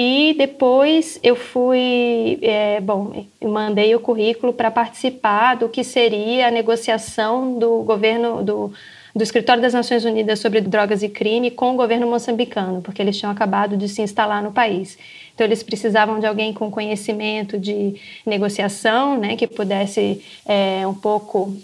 E 0.00 0.32
depois 0.38 1.18
eu 1.24 1.34
fui, 1.34 2.38
é, 2.40 2.80
bom, 2.80 3.24
mandei 3.42 3.96
o 3.96 4.00
currículo 4.00 4.52
para 4.52 4.70
participar 4.70 5.56
do 5.56 5.68
que 5.68 5.82
seria 5.82 6.46
a 6.46 6.50
negociação 6.52 7.58
do 7.58 7.82
governo 7.82 8.44
do, 8.44 8.72
do 9.14 9.22
Escritório 9.22 9.62
das 9.62 9.72
Nações 9.72 10.04
Unidas 10.04 10.38
sobre 10.38 10.60
Drogas 10.60 11.02
e 11.02 11.08
Crime 11.08 11.50
com 11.50 11.74
o 11.74 11.76
governo 11.76 12.06
moçambicano, 12.06 12.82
porque 12.82 13.00
eles 13.02 13.18
tinham 13.18 13.32
acabado 13.32 13.76
de 13.76 13.88
se 13.88 14.02
instalar 14.02 14.42
no 14.42 14.52
país. 14.52 14.98
Então 15.34 15.46
eles 15.46 15.62
precisavam 15.62 16.18
de 16.18 16.26
alguém 16.26 16.52
com 16.52 16.70
conhecimento 16.70 17.58
de 17.58 17.94
negociação, 18.26 19.18
né, 19.18 19.36
que 19.36 19.46
pudesse 19.46 20.22
é, 20.46 20.86
um 20.86 20.94
pouco 20.94 21.56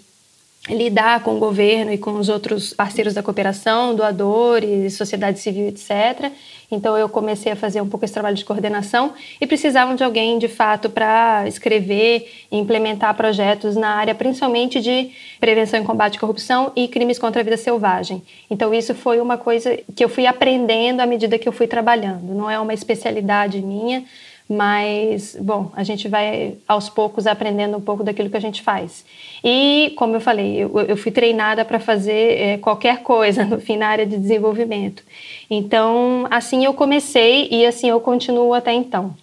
lidar 0.68 1.22
com 1.22 1.36
o 1.36 1.38
governo 1.38 1.92
e 1.92 1.98
com 1.98 2.12
os 2.12 2.28
outros 2.28 2.72
parceiros 2.72 3.12
da 3.12 3.22
cooperação, 3.22 3.94
doadores, 3.94 4.94
sociedade 4.94 5.38
civil, 5.38 5.68
etc. 5.68 6.32
Então 6.70 6.96
eu 6.96 7.08
comecei 7.08 7.52
a 7.52 7.56
fazer 7.56 7.82
um 7.82 7.88
pouco 7.88 8.04
esse 8.04 8.14
trabalho 8.14 8.34
de 8.34 8.44
coordenação 8.44 9.12
e 9.38 9.46
precisavam 9.46 9.94
de 9.94 10.02
alguém 10.02 10.38
de 10.38 10.48
fato 10.48 10.88
para 10.88 11.46
escrever 11.46 12.46
e 12.50 12.56
implementar 12.56 13.14
projetos 13.14 13.76
na 13.76 13.90
área 13.90 14.14
principalmente 14.14 14.80
de 14.80 15.10
prevenção 15.38 15.80
e 15.80 15.84
combate 15.84 16.16
à 16.16 16.20
corrupção 16.20 16.72
e 16.74 16.88
crimes 16.88 17.18
contra 17.18 17.42
a 17.42 17.44
vida 17.44 17.58
selvagem. 17.58 18.22
Então 18.50 18.72
isso 18.72 18.94
foi 18.94 19.20
uma 19.20 19.36
coisa 19.36 19.78
que 19.94 20.02
eu 20.02 20.08
fui 20.08 20.26
aprendendo 20.26 21.00
à 21.00 21.06
medida 21.06 21.38
que 21.38 21.48
eu 21.48 21.52
fui 21.52 21.66
trabalhando. 21.66 22.34
Não 22.34 22.50
é 22.50 22.58
uma 22.58 22.72
especialidade 22.72 23.60
minha, 23.60 24.04
mas, 24.48 25.36
bom, 25.40 25.72
a 25.74 25.82
gente 25.82 26.06
vai 26.06 26.58
aos 26.68 26.90
poucos 26.90 27.26
aprendendo 27.26 27.78
um 27.78 27.80
pouco 27.80 28.04
daquilo 28.04 28.28
que 28.28 28.36
a 28.36 28.40
gente 28.40 28.62
faz. 28.62 29.04
E, 29.44 29.92
como 29.96 30.16
eu 30.16 30.20
falei, 30.22 30.62
eu, 30.62 30.80
eu 30.80 30.96
fui 30.96 31.12
treinada 31.12 31.66
para 31.66 31.78
fazer 31.78 32.40
é, 32.40 32.56
qualquer 32.56 33.02
coisa 33.02 33.44
no 33.44 33.60
fim 33.60 33.76
na 33.76 33.88
área 33.88 34.06
de 34.06 34.16
desenvolvimento. 34.16 35.02
Então, 35.50 36.26
assim 36.30 36.64
eu 36.64 36.72
comecei 36.72 37.46
e 37.50 37.66
assim 37.66 37.90
eu 37.90 38.00
continuo 38.00 38.54
até 38.54 38.72
então. 38.72 39.14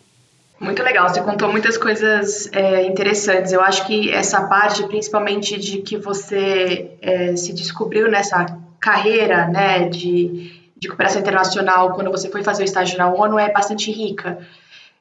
Muito 0.60 0.84
legal, 0.84 1.10
você 1.10 1.20
contou 1.22 1.52
muitas 1.52 1.76
coisas 1.76 2.48
é, 2.54 2.86
interessantes. 2.86 3.52
Eu 3.52 3.62
acho 3.62 3.88
que 3.88 4.12
essa 4.12 4.44
parte, 4.44 4.84
principalmente 4.84 5.60
de 5.60 5.80
que 5.80 5.98
você 5.98 6.92
é, 7.02 7.36
se 7.36 7.52
descobriu 7.52 8.08
nessa 8.08 8.46
carreira 8.80 9.48
né, 9.48 9.90
de, 9.90 10.52
de 10.78 10.88
cooperação 10.88 11.20
internacional 11.20 11.94
quando 11.96 12.12
você 12.12 12.30
foi 12.30 12.44
fazer 12.44 12.62
o 12.62 12.66
estágio 12.66 12.96
na 12.96 13.12
ONU, 13.12 13.40
é 13.40 13.52
bastante 13.52 13.92
rica. 13.92 14.38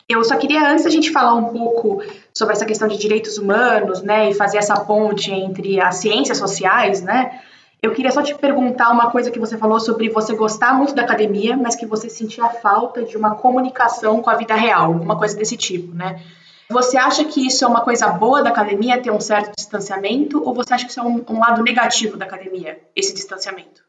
Eu 0.08 0.24
só 0.24 0.34
queria, 0.36 0.66
antes 0.66 0.84
da 0.84 0.90
gente 0.90 1.12
falar 1.12 1.34
um 1.34 1.52
pouco 1.52 2.02
sobre 2.34 2.54
essa 2.54 2.64
questão 2.64 2.88
de 2.88 2.96
direitos 2.96 3.38
humanos, 3.38 4.02
né, 4.02 4.30
e 4.30 4.34
fazer 4.34 4.58
essa 4.58 4.75
ponte 4.80 5.32
entre 5.32 5.80
as 5.80 5.96
ciências 5.96 6.38
sociais, 6.38 7.02
né, 7.02 7.40
eu 7.82 7.92
queria 7.92 8.10
só 8.10 8.22
te 8.22 8.34
perguntar 8.34 8.90
uma 8.90 9.10
coisa 9.10 9.30
que 9.30 9.38
você 9.38 9.56
falou 9.56 9.80
sobre 9.80 10.10
você 10.10 10.34
gostar 10.34 10.75
muito 10.75 10.94
da 10.94 11.02
academia, 11.02 11.56
mas 11.56 11.75
que 11.75 11.87
você 11.87 12.10
sentia 12.10 12.46
falta 12.49 13.02
de 13.02 13.16
uma 13.16 13.37
comunicação 13.37 14.20
com 14.20 14.28
a 14.28 14.34
vida 14.34 14.54
real, 14.54 14.90
uma 14.92 15.16
coisa 15.16 15.34
desse 15.34 15.56
tipo, 15.56 15.94
né? 15.94 16.20
Você 16.68 16.96
acha 16.96 17.25
que 17.25 17.44
isso 17.44 17.64
é 17.64 17.66
uma 17.68 17.80
coisa 17.80 18.06
boa 18.08 18.42
da 18.42 18.50
academia, 18.50 19.00
ter 19.00 19.10
um 19.10 19.18
certo 19.18 19.52
distanciamento, 19.56 20.42
ou 20.44 20.54
você 20.54 20.75
acha 20.75 20.84
que 20.84 20.90
isso 20.90 21.00
é 21.00 21.02
um, 21.02 21.25
um 21.28 21.40
lado 21.40 21.62
negativo 21.62 22.16
da 22.16 22.26
academia, 22.26 22.78
esse 22.94 23.14
distanciamento? 23.14 23.82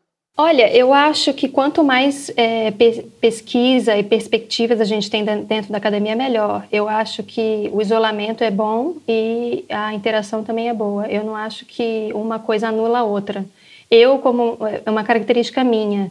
Olha, 0.43 0.75
eu 0.75 0.91
acho 0.91 1.35
que 1.35 1.47
quanto 1.47 1.83
mais 1.83 2.31
é, 2.35 2.73
pesquisa 3.21 3.95
e 3.95 4.01
perspectivas 4.01 4.81
a 4.81 4.83
gente 4.83 5.07
tem 5.07 5.23
dentro 5.23 5.71
da 5.71 5.77
academia, 5.77 6.15
melhor. 6.15 6.65
Eu 6.71 6.89
acho 6.89 7.21
que 7.21 7.69
o 7.71 7.79
isolamento 7.79 8.43
é 8.43 8.49
bom 8.49 8.95
e 9.07 9.63
a 9.69 9.93
interação 9.93 10.43
também 10.43 10.67
é 10.67 10.73
boa. 10.73 11.05
Eu 11.05 11.23
não 11.23 11.35
acho 11.35 11.63
que 11.67 12.09
uma 12.15 12.39
coisa 12.39 12.69
anula 12.69 12.99
a 12.99 13.03
outra. 13.03 13.45
Eu, 13.89 14.17
como 14.17 14.57
é 14.83 14.89
uma 14.89 15.03
característica 15.03 15.63
minha, 15.63 16.09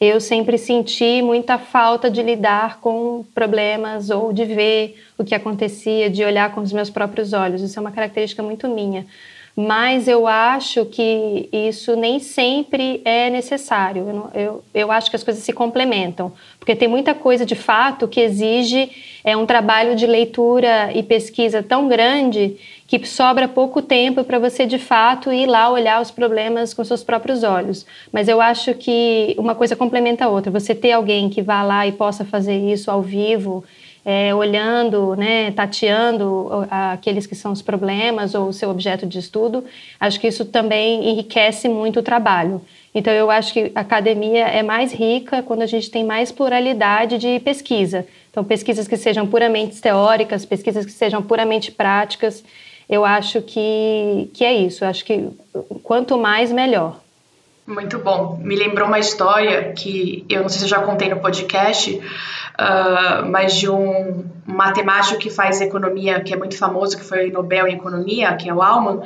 eu 0.00 0.20
sempre 0.20 0.56
senti 0.58 1.20
muita 1.20 1.58
falta 1.58 2.08
de 2.08 2.22
lidar 2.22 2.78
com 2.78 3.24
problemas 3.34 4.10
ou 4.10 4.32
de 4.32 4.44
ver 4.44 4.96
o 5.18 5.24
que 5.24 5.34
acontecia, 5.34 6.08
de 6.08 6.24
olhar 6.24 6.54
com 6.54 6.60
os 6.60 6.72
meus 6.72 6.88
próprios 6.88 7.32
olhos. 7.32 7.60
Isso 7.60 7.80
é 7.80 7.82
uma 7.82 7.90
característica 7.90 8.44
muito 8.44 8.68
minha. 8.68 9.04
Mas 9.54 10.08
eu 10.08 10.26
acho 10.26 10.86
que 10.86 11.48
isso 11.52 11.94
nem 11.94 12.18
sempre 12.18 13.02
é 13.04 13.28
necessário. 13.28 14.30
Eu, 14.34 14.40
eu, 14.42 14.64
eu 14.72 14.92
acho 14.92 15.10
que 15.10 15.16
as 15.16 15.22
coisas 15.22 15.42
se 15.42 15.52
complementam, 15.52 16.32
porque 16.58 16.74
tem 16.74 16.88
muita 16.88 17.14
coisa 17.14 17.44
de 17.44 17.54
fato 17.54 18.08
que 18.08 18.20
exige 18.20 18.90
é, 19.22 19.36
um 19.36 19.44
trabalho 19.44 19.94
de 19.94 20.06
leitura 20.06 20.90
e 20.94 21.02
pesquisa 21.02 21.62
tão 21.62 21.86
grande 21.86 22.56
que 22.86 23.06
sobra 23.06 23.46
pouco 23.46 23.82
tempo 23.82 24.24
para 24.24 24.38
você 24.38 24.64
de 24.64 24.78
fato 24.78 25.30
ir 25.30 25.46
lá 25.46 25.70
olhar 25.70 26.00
os 26.00 26.10
problemas 26.10 26.72
com 26.72 26.82
seus 26.82 27.04
próprios 27.04 27.42
olhos. 27.42 27.86
Mas 28.10 28.28
eu 28.28 28.40
acho 28.40 28.74
que 28.74 29.34
uma 29.38 29.54
coisa 29.54 29.76
complementa 29.76 30.24
a 30.24 30.28
outra. 30.28 30.50
Você 30.50 30.74
ter 30.74 30.92
alguém 30.92 31.28
que 31.28 31.42
vá 31.42 31.62
lá 31.62 31.86
e 31.86 31.92
possa 31.92 32.24
fazer 32.24 32.56
isso 32.56 32.90
ao 32.90 33.02
vivo, 33.02 33.64
é, 34.04 34.34
olhando, 34.34 35.14
né, 35.16 35.50
tateando 35.52 36.66
aqueles 36.70 37.26
que 37.26 37.34
são 37.34 37.52
os 37.52 37.62
problemas 37.62 38.34
ou 38.34 38.48
o 38.48 38.52
seu 38.52 38.70
objeto 38.70 39.06
de 39.06 39.18
estudo, 39.18 39.64
acho 40.00 40.18
que 40.18 40.26
isso 40.26 40.44
também 40.44 41.08
enriquece 41.08 41.68
muito 41.68 42.00
o 42.00 42.02
trabalho. 42.02 42.60
Então, 42.94 43.12
eu 43.12 43.30
acho 43.30 43.52
que 43.52 43.72
a 43.74 43.80
academia 43.80 44.46
é 44.46 44.62
mais 44.62 44.92
rica 44.92 45.42
quando 45.42 45.62
a 45.62 45.66
gente 45.66 45.90
tem 45.90 46.04
mais 46.04 46.30
pluralidade 46.30 47.16
de 47.16 47.40
pesquisa. 47.40 48.06
Então, 48.30 48.44
pesquisas 48.44 48.86
que 48.86 48.96
sejam 48.96 49.26
puramente 49.26 49.80
teóricas, 49.80 50.44
pesquisas 50.44 50.84
que 50.84 50.92
sejam 50.92 51.22
puramente 51.22 51.70
práticas 51.70 52.44
eu 52.92 53.06
acho 53.06 53.40
que, 53.40 54.30
que 54.34 54.44
é 54.44 54.52
isso. 54.52 54.84
Eu 54.84 54.88
acho 54.88 55.02
que 55.04 55.30
quanto 55.82 56.18
mais, 56.18 56.52
melhor. 56.52 57.00
Muito 57.66 57.98
bom. 57.98 58.38
Me 58.42 58.56
lembrou 58.56 58.88
uma 58.88 58.98
história 58.98 59.72
que 59.72 60.24
eu 60.28 60.42
não 60.42 60.48
sei 60.48 60.58
se 60.58 60.64
eu 60.64 60.68
já 60.68 60.82
contei 60.82 61.08
no 61.08 61.20
podcast, 61.20 61.94
uh, 61.94 63.26
mas 63.30 63.54
de 63.54 63.70
um 63.70 64.24
matemático 64.44 65.18
que 65.20 65.30
faz 65.30 65.60
economia, 65.60 66.20
que 66.20 66.34
é 66.34 66.36
muito 66.36 66.58
famoso, 66.58 66.96
que 66.96 67.04
foi 67.04 67.30
Nobel 67.30 67.68
em 67.68 67.74
economia, 67.74 68.34
que 68.34 68.48
é 68.48 68.54
o 68.54 68.60
Alman, 68.60 69.02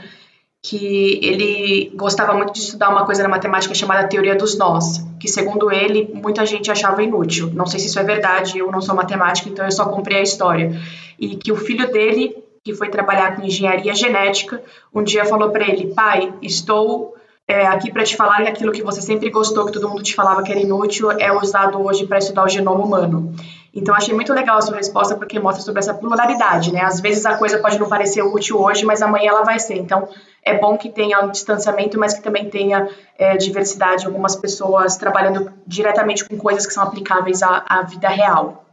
que 0.62 1.20
ele 1.22 1.92
gostava 1.94 2.32
muito 2.32 2.54
de 2.54 2.60
estudar 2.60 2.88
uma 2.88 3.04
coisa 3.04 3.22
na 3.22 3.28
matemática 3.28 3.74
chamada 3.74 4.08
teoria 4.08 4.34
dos 4.34 4.56
nós, 4.56 5.06
que 5.20 5.28
segundo 5.28 5.70
ele 5.70 6.10
muita 6.14 6.46
gente 6.46 6.70
achava 6.70 7.02
inútil. 7.02 7.50
Não 7.52 7.66
sei 7.66 7.78
se 7.78 7.88
isso 7.88 8.00
é 8.00 8.02
verdade, 8.02 8.58
eu 8.58 8.72
não 8.72 8.80
sou 8.80 8.94
matemática, 8.94 9.50
então 9.50 9.66
eu 9.66 9.70
só 9.70 9.84
comprei 9.84 10.18
a 10.18 10.22
história. 10.22 10.72
E 11.20 11.36
que 11.36 11.52
o 11.52 11.56
filho 11.56 11.92
dele 11.92 12.42
que 12.64 12.74
foi 12.74 12.88
trabalhar 12.88 13.36
com 13.36 13.42
engenharia 13.44 13.94
genética, 13.94 14.60
um 14.92 15.04
dia 15.04 15.24
falou 15.24 15.50
para 15.50 15.68
ele: 15.68 15.94
Pai, 15.94 16.32
estou 16.42 17.15
é, 17.48 17.66
aqui 17.66 17.92
para 17.92 18.02
te 18.02 18.16
falar 18.16 18.42
que 18.42 18.48
aquilo 18.48 18.72
que 18.72 18.82
você 18.82 19.00
sempre 19.00 19.30
gostou, 19.30 19.66
que 19.66 19.72
todo 19.72 19.88
mundo 19.88 20.02
te 20.02 20.14
falava 20.14 20.42
que 20.42 20.50
era 20.50 20.60
inútil, 20.60 21.12
é 21.12 21.32
usado 21.32 21.80
hoje 21.80 22.06
para 22.06 22.18
estudar 22.18 22.44
o 22.44 22.48
genoma 22.48 22.84
humano. 22.84 23.32
Então, 23.72 23.94
achei 23.94 24.14
muito 24.14 24.32
legal 24.32 24.56
a 24.56 24.62
sua 24.62 24.76
resposta, 24.76 25.14
porque 25.14 25.38
mostra 25.38 25.62
sobre 25.62 25.80
essa 25.80 25.92
pluralidade, 25.92 26.72
né? 26.72 26.80
Às 26.80 26.98
vezes 26.98 27.26
a 27.26 27.36
coisa 27.36 27.58
pode 27.58 27.78
não 27.78 27.88
parecer 27.88 28.22
útil 28.22 28.58
hoje, 28.58 28.86
mas 28.86 29.02
amanhã 29.02 29.28
ela 29.28 29.44
vai 29.44 29.58
ser. 29.60 29.76
Então, 29.76 30.08
é 30.42 30.58
bom 30.58 30.78
que 30.78 30.88
tenha 30.88 31.20
um 31.20 31.30
distanciamento, 31.30 31.98
mas 31.98 32.14
que 32.14 32.22
também 32.22 32.48
tenha 32.48 32.88
é, 33.18 33.36
diversidade, 33.36 34.06
algumas 34.06 34.34
pessoas 34.34 34.96
trabalhando 34.96 35.52
diretamente 35.66 36.24
com 36.24 36.38
coisas 36.38 36.66
que 36.66 36.72
são 36.72 36.82
aplicáveis 36.82 37.42
à, 37.42 37.64
à 37.68 37.82
vida 37.82 38.08
real. 38.08 38.64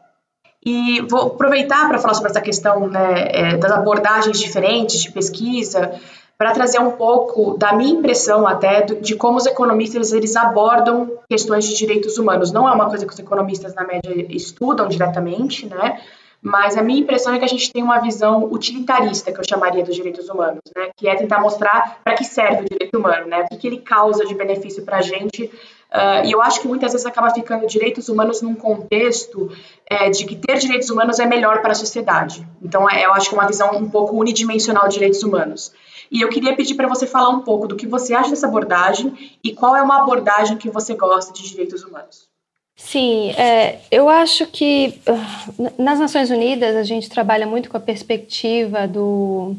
E 0.66 1.02
vou 1.02 1.24
aproveitar 1.24 1.90
para 1.90 2.00
falar 2.00 2.14
sobre 2.14 2.32
essa 2.32 2.40
questão 2.40 2.88
né, 2.88 3.28
é, 3.28 3.58
das 3.58 3.72
abordagens 3.72 4.40
diferentes 4.40 5.02
de 5.02 5.12
pesquisa, 5.12 6.00
para 6.44 6.52
trazer 6.52 6.80
um 6.80 6.92
pouco 6.92 7.58
da 7.58 7.72
minha 7.72 7.94
impressão 7.94 8.46
até 8.46 8.82
de 8.82 9.16
como 9.16 9.38
os 9.38 9.46
economistas 9.46 10.12
eles 10.12 10.36
abordam 10.36 11.10
questões 11.30 11.64
de 11.64 11.74
direitos 11.74 12.18
humanos. 12.18 12.52
Não 12.52 12.68
é 12.68 12.74
uma 12.74 12.90
coisa 12.90 13.06
que 13.06 13.14
os 13.14 13.20
economistas 13.20 13.74
na 13.74 13.86
média 13.86 14.14
estudam 14.28 14.90
diretamente, 14.90 15.66
né? 15.66 16.02
Mas 16.42 16.76
a 16.76 16.84
minha 16.84 17.00
impressão 17.00 17.34
é 17.34 17.40
que 17.40 17.46
a 17.46 17.48
gente 17.48 17.72
tem 17.72 17.82
uma 17.82 18.00
visão 18.00 18.44
utilitarista, 18.52 19.32
que 19.32 19.40
eu 19.40 19.48
chamaria 19.48 19.86
dos 19.86 19.96
direitos 19.96 20.28
humanos, 20.28 20.60
né? 20.76 20.90
Que 20.98 21.08
é 21.08 21.16
tentar 21.16 21.40
mostrar 21.40 22.00
para 22.04 22.14
que 22.14 22.26
serve 22.26 22.64
o 22.64 22.70
direito 22.70 22.98
humano, 22.98 23.26
né? 23.26 23.44
O 23.44 23.48
que, 23.48 23.60
que 23.60 23.68
ele 23.68 23.78
causa 23.78 24.26
de 24.26 24.36
benefício 24.36 24.84
para 24.84 24.98
a 24.98 25.02
gente 25.02 25.50
Uh, 25.94 26.26
e 26.26 26.32
eu 26.32 26.42
acho 26.42 26.60
que 26.60 26.68
muitas 26.68 26.92
vezes 26.92 27.06
acaba 27.06 27.30
ficando 27.30 27.68
direitos 27.68 28.10
humanos 28.10 28.42
num 28.42 28.56
contexto 28.56 29.52
é, 29.86 30.10
de 30.10 30.26
que 30.26 30.36
ter 30.36 30.58
direitos 30.58 30.90
humanos 30.90 31.20
é 31.20 31.26
melhor 31.28 31.62
para 31.62 31.74
a 31.74 31.76
sociedade. 31.76 32.48
Então, 32.64 32.90
é, 32.90 33.06
eu 33.06 33.14
acho 33.14 33.30
que 33.30 33.36
é 33.36 33.38
uma 33.38 33.48
visão 33.48 33.76
um 33.76 33.88
pouco 33.88 34.18
unidimensional 34.18 34.88
de 34.88 34.96
direitos 34.96 35.22
humanos. 35.22 35.72
E 36.12 36.22
eu 36.22 36.30
queria 36.30 36.56
pedir 36.56 36.74
para 36.74 36.88
você 36.88 37.06
falar 37.06 37.30
um 37.30 37.42
pouco 37.42 37.68
do 37.68 37.76
que 37.76 37.86
você 37.86 38.16
acha 38.16 38.32
dessa 38.32 38.48
abordagem 38.48 39.38
e 39.44 39.54
qual 39.54 39.76
é 39.76 39.84
uma 39.84 40.02
abordagem 40.02 40.58
que 40.58 40.70
você 40.70 40.96
gosta 40.96 41.32
de 41.32 41.48
direitos 41.48 41.84
humanos. 41.84 42.28
Sim, 42.76 43.30
é, 43.32 43.80
eu 43.92 44.10
acho 44.10 44.48
que 44.48 45.00
uh, 45.08 45.72
nas 45.78 46.00
Nações 46.00 46.32
Unidas 46.32 46.76
a 46.76 46.84
gente 46.84 47.08
trabalha 47.08 47.46
muito 47.46 47.70
com 47.70 47.78
a 47.78 47.80
perspectiva 47.80 48.88
do 48.88 49.56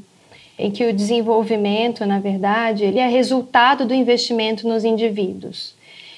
em 0.56 0.70
que 0.70 0.86
o 0.86 0.92
desenvolvimento, 0.92 2.06
na 2.06 2.20
verdade, 2.20 2.84
ele 2.84 2.98
é 2.98 3.08
resultado 3.08 3.84
do 3.84 3.92
investimento 3.92 4.68
nos 4.68 4.84
indivíduos. 4.84 5.73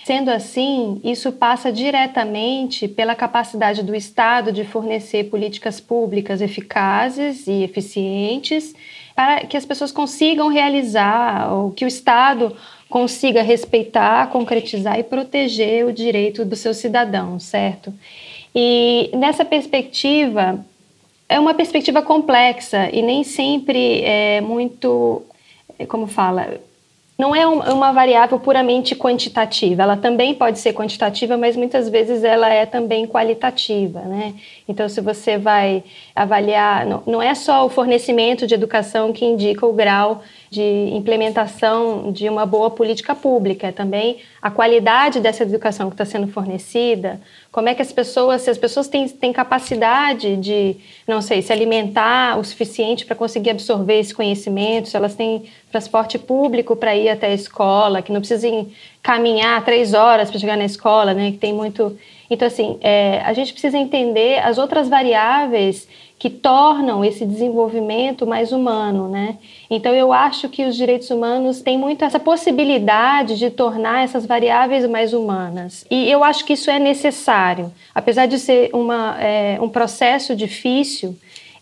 Sendo 0.06 0.30
assim, 0.30 1.00
isso 1.02 1.32
passa 1.32 1.72
diretamente 1.72 2.86
pela 2.86 3.16
capacidade 3.16 3.82
do 3.82 3.92
Estado 3.92 4.52
de 4.52 4.62
fornecer 4.62 5.24
políticas 5.24 5.80
públicas 5.80 6.40
eficazes 6.40 7.48
e 7.48 7.64
eficientes 7.64 8.72
para 9.16 9.40
que 9.40 9.56
as 9.56 9.66
pessoas 9.66 9.90
consigam 9.90 10.46
realizar, 10.46 11.52
ou 11.52 11.72
que 11.72 11.84
o 11.84 11.88
Estado 11.88 12.56
consiga 12.88 13.42
respeitar, 13.42 14.30
concretizar 14.30 14.96
e 14.96 15.02
proteger 15.02 15.84
o 15.84 15.92
direito 15.92 16.44
dos 16.44 16.60
seus 16.60 16.76
cidadãos, 16.76 17.42
certo? 17.42 17.92
E 18.54 19.10
nessa 19.12 19.44
perspectiva, 19.44 20.64
é 21.28 21.40
uma 21.40 21.52
perspectiva 21.52 22.00
complexa 22.00 22.88
e 22.92 23.02
nem 23.02 23.24
sempre 23.24 24.02
é 24.02 24.40
muito, 24.40 25.24
como 25.88 26.06
fala, 26.06 26.60
não 27.18 27.34
é 27.34 27.46
uma 27.46 27.92
variável 27.92 28.38
puramente 28.38 28.94
quantitativa, 28.94 29.82
ela 29.82 29.96
também 29.96 30.34
pode 30.34 30.58
ser 30.58 30.74
quantitativa, 30.74 31.36
mas 31.36 31.56
muitas 31.56 31.88
vezes 31.88 32.22
ela 32.22 32.52
é 32.52 32.66
também 32.66 33.06
qualitativa, 33.06 34.00
né? 34.00 34.34
Então, 34.68 34.86
se 34.86 35.00
você 35.00 35.38
vai 35.38 35.82
avaliar, 36.14 36.84
não, 37.06 37.22
é 37.22 37.34
só 37.34 37.64
o 37.64 37.70
fornecimento 37.70 38.46
de 38.46 38.54
educação 38.54 39.14
que 39.14 39.24
indica 39.24 39.64
o 39.64 39.72
grau 39.72 40.22
de 40.50 40.90
implementação 40.94 42.12
de 42.12 42.28
uma 42.28 42.46
boa 42.46 42.70
política 42.70 43.14
pública, 43.14 43.68
é 43.68 43.72
também 43.72 44.18
a 44.40 44.50
qualidade 44.50 45.20
dessa 45.20 45.42
educação 45.42 45.88
que 45.88 45.94
está 45.94 46.04
sendo 46.04 46.28
fornecida, 46.28 47.20
como 47.50 47.68
é 47.68 47.74
que 47.74 47.82
as 47.82 47.90
pessoas, 47.90 48.42
se 48.42 48.50
as 48.50 48.58
pessoas 48.58 48.86
têm, 48.86 49.08
têm 49.08 49.32
capacidade 49.32 50.36
de, 50.36 50.76
não 51.06 51.20
sei, 51.20 51.42
se 51.42 51.52
alimentar 51.52 52.38
o 52.38 52.44
suficiente 52.44 53.06
para 53.06 53.16
conseguir 53.16 53.50
absorver 53.50 53.98
esse 53.98 54.14
conhecimento, 54.14 54.88
se 54.88 54.96
elas 54.96 55.14
têm 55.14 55.44
transporte 55.70 56.18
público 56.18 56.76
para 56.76 56.94
ir 56.94 57.08
até 57.08 57.28
a 57.28 57.34
escola, 57.34 58.02
que 58.02 58.12
não 58.12 58.20
precisem 58.20 58.72
caminhar 59.02 59.64
três 59.64 59.94
horas 59.94 60.30
para 60.30 60.38
chegar 60.38 60.56
na 60.56 60.64
escola, 60.64 61.12
né, 61.14 61.32
que 61.32 61.38
tem 61.38 61.52
muito... 61.52 61.96
Então, 62.28 62.46
assim, 62.46 62.76
é, 62.80 63.20
a 63.24 63.32
gente 63.32 63.52
precisa 63.52 63.78
entender 63.78 64.40
as 64.40 64.58
outras 64.58 64.88
variáveis 64.88 65.88
que 66.18 66.30
tornam 66.30 67.04
esse 67.04 67.26
desenvolvimento 67.26 68.26
mais 68.26 68.50
humano, 68.50 69.08
né? 69.08 69.36
Então 69.70 69.94
eu 69.94 70.12
acho 70.12 70.48
que 70.48 70.64
os 70.64 70.74
direitos 70.74 71.10
humanos 71.10 71.60
têm 71.60 71.76
muito 71.76 72.04
essa 72.04 72.18
possibilidade 72.18 73.38
de 73.38 73.50
tornar 73.50 74.04
essas 74.04 74.24
variáveis 74.24 74.88
mais 74.88 75.12
humanas. 75.12 75.84
E 75.90 76.10
eu 76.10 76.24
acho 76.24 76.44
que 76.44 76.54
isso 76.54 76.70
é 76.70 76.78
necessário, 76.78 77.70
apesar 77.94 78.26
de 78.26 78.38
ser 78.38 78.70
uma, 78.72 79.16
é, 79.20 79.58
um 79.60 79.68
processo 79.68 80.34
difícil, 80.34 81.14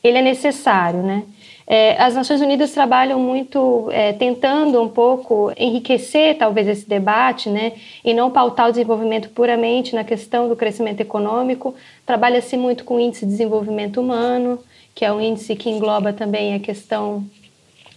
ele 0.03 0.19
é 0.19 0.23
necessário, 0.23 1.03
né? 1.03 1.25
É, 1.67 2.01
as 2.03 2.15
Nações 2.15 2.41
Unidas 2.41 2.73
trabalham 2.73 3.19
muito 3.19 3.89
é, 3.91 4.13
tentando 4.13 4.83
um 4.83 4.89
pouco 4.89 5.51
enriquecer 5.57 6.37
talvez 6.37 6.69
esse 6.69 6.89
debate, 6.89 7.49
né, 7.49 7.73
e 8.05 8.13
não 8.13 8.31
pautar 8.31 8.69
o 8.69 8.71
desenvolvimento 8.71 9.31
puramente 9.31 9.95
na 9.95 10.05
questão 10.05 10.49
do 10.49 10.57
crescimento 10.57 11.01
econômico. 11.01 11.75
Trabalha-se 12.05 12.57
muito 12.57 12.85
com 12.85 12.97
o 12.97 13.01
índice 13.01 13.25
de 13.25 13.33
desenvolvimento 13.33 14.01
humano, 14.01 14.59
que 14.95 15.05
é 15.05 15.13
um 15.13 15.21
índice 15.21 15.57
que 15.57 15.71
engloba 15.71 16.13
também 16.13 16.55
a 16.55 16.61
questão 16.61 17.25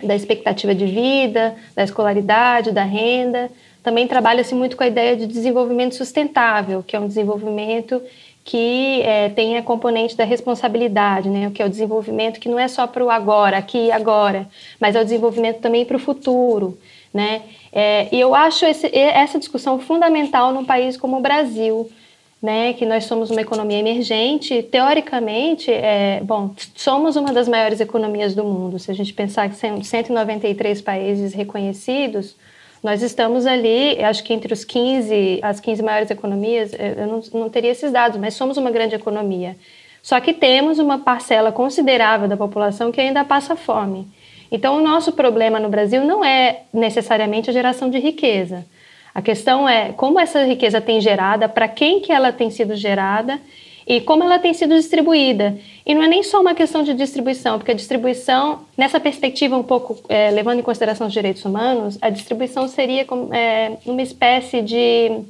da 0.02 0.16
expectativa 0.16 0.74
de 0.74 0.86
vida, 0.86 1.56
da 1.76 1.84
escolaridade, 1.84 2.72
da 2.72 2.84
renda. 2.84 3.50
Também 3.84 4.08
trabalha-se 4.08 4.54
muito 4.54 4.78
com 4.78 4.84
a 4.84 4.88
ideia 4.88 5.16
de 5.16 5.28
desenvolvimento 5.28 5.96
sustentável, 5.96 6.84
que 6.86 6.96
é 6.96 7.00
um 7.00 7.08
desenvolvimento 7.08 8.02
que 8.48 9.02
é, 9.02 9.28
tem 9.28 9.58
a 9.58 9.62
componente 9.62 10.16
da 10.16 10.24
responsabilidade, 10.24 11.28
né, 11.28 11.52
que 11.54 11.62
é 11.62 11.66
o 11.66 11.70
desenvolvimento 11.70 12.40
que 12.40 12.48
não 12.48 12.58
é 12.58 12.70
só 12.70 12.88
para 12.88 13.04
o 13.04 13.10
agora, 13.10 13.58
aqui 13.58 13.88
e 13.88 13.92
agora, 13.92 14.48
mas 14.80 14.96
é 14.96 15.02
o 15.02 15.04
desenvolvimento 15.04 15.60
também 15.60 15.84
para 15.84 15.98
o 15.98 16.00
futuro. 16.00 16.78
Né? 17.14 17.42
É, 17.74 18.08
e 18.10 18.18
eu 18.18 18.34
acho 18.34 18.66
esse, 18.66 18.90
essa 18.98 19.38
discussão 19.38 19.78
fundamental 19.80 20.54
num 20.54 20.64
país 20.64 20.96
como 20.96 21.18
o 21.18 21.20
Brasil, 21.20 21.92
né, 22.42 22.72
que 22.72 22.86
nós 22.86 23.04
somos 23.04 23.30
uma 23.30 23.42
economia 23.42 23.80
emergente, 23.80 24.64
teoricamente, 24.64 25.70
é, 25.70 26.22
bom, 26.24 26.52
somos 26.74 27.18
uma 27.18 27.34
das 27.34 27.50
maiores 27.50 27.82
economias 27.82 28.34
do 28.34 28.46
mundo. 28.46 28.80
Se 28.80 28.90
a 28.90 28.94
gente 28.94 29.14
pensar 29.14 29.50
que 29.50 29.58
são 29.58 29.84
193 29.84 30.82
países 30.82 31.34
reconhecidos, 31.34 32.34
Nós 32.84 33.02
estamos 33.02 33.46
ali, 33.46 34.04
acho 34.04 34.24
que 34.24 34.34
entre 34.34 34.54
os 34.54 34.64
15, 34.64 35.40
as 35.42 35.60
15 35.60 35.82
maiores 35.82 36.12
economias, 36.12 36.72
eu 36.74 37.08
não, 37.08 37.42
não 37.42 37.50
teria 37.50 37.72
esses 37.72 37.92
dados, 37.92 38.20
mas 38.20 38.36
somos 38.36 38.58
uma 38.58 38.72
grande 38.72 38.96
economia. 38.96 39.58
Só 40.02 40.20
que 40.20 40.32
temos 40.34 40.80
uma 40.80 41.00
parcela 41.00 41.52
considerável 41.52 42.28
da 42.28 42.38
população 42.38 42.92
que 42.92 43.02
ainda 43.02 43.26
passa 43.26 43.56
fome. 43.56 44.08
Então, 44.52 44.78
o 44.78 44.82
nosso 44.82 45.12
problema 45.12 45.60
no 45.60 45.70
Brasil 45.70 46.06
não 46.06 46.24
é 46.24 46.62
necessariamente 46.74 47.50
a 47.50 47.54
geração 47.54 47.90
de 47.90 48.00
riqueza. 48.00 48.66
A 49.14 49.22
questão 49.22 49.68
é 49.68 49.92
como 49.92 50.20
essa 50.20 50.46
riqueza 50.46 50.80
tem 50.80 51.02
gerada, 51.02 51.50
para 51.50 51.68
quem 51.68 52.00
que 52.00 52.12
ela 52.12 52.32
tem 52.32 52.50
sido 52.50 52.76
gerada 52.76 53.40
e 53.86 54.00
como 54.00 54.24
ela 54.24 54.38
tem 54.38 54.54
sido 54.54 54.76
distribuída. 54.76 55.58
E 55.88 55.96
não 55.96 56.04
é 56.04 56.08
nem 56.10 56.22
só 56.22 56.42
uma 56.42 56.54
questão 56.54 56.84
de 56.84 56.94
distribuição, 56.94 57.58
porque 57.58 57.72
a 57.72 57.74
distribuição, 57.74 58.60
nessa 58.78 59.00
perspectiva 59.00 59.56
um 59.56 59.64
pouco 59.64 59.98
é, 60.10 60.30
levando 60.32 60.60
em 60.60 60.62
consideração 60.62 61.08
os 61.08 61.14
direitos 61.14 61.46
humanos, 61.46 61.98
a 62.02 62.10
distribuição 62.10 62.68
seria 62.68 63.06
como, 63.06 63.34
é, 63.34 63.78
uma 63.86 64.02
espécie 64.02 64.62
de 64.62 65.24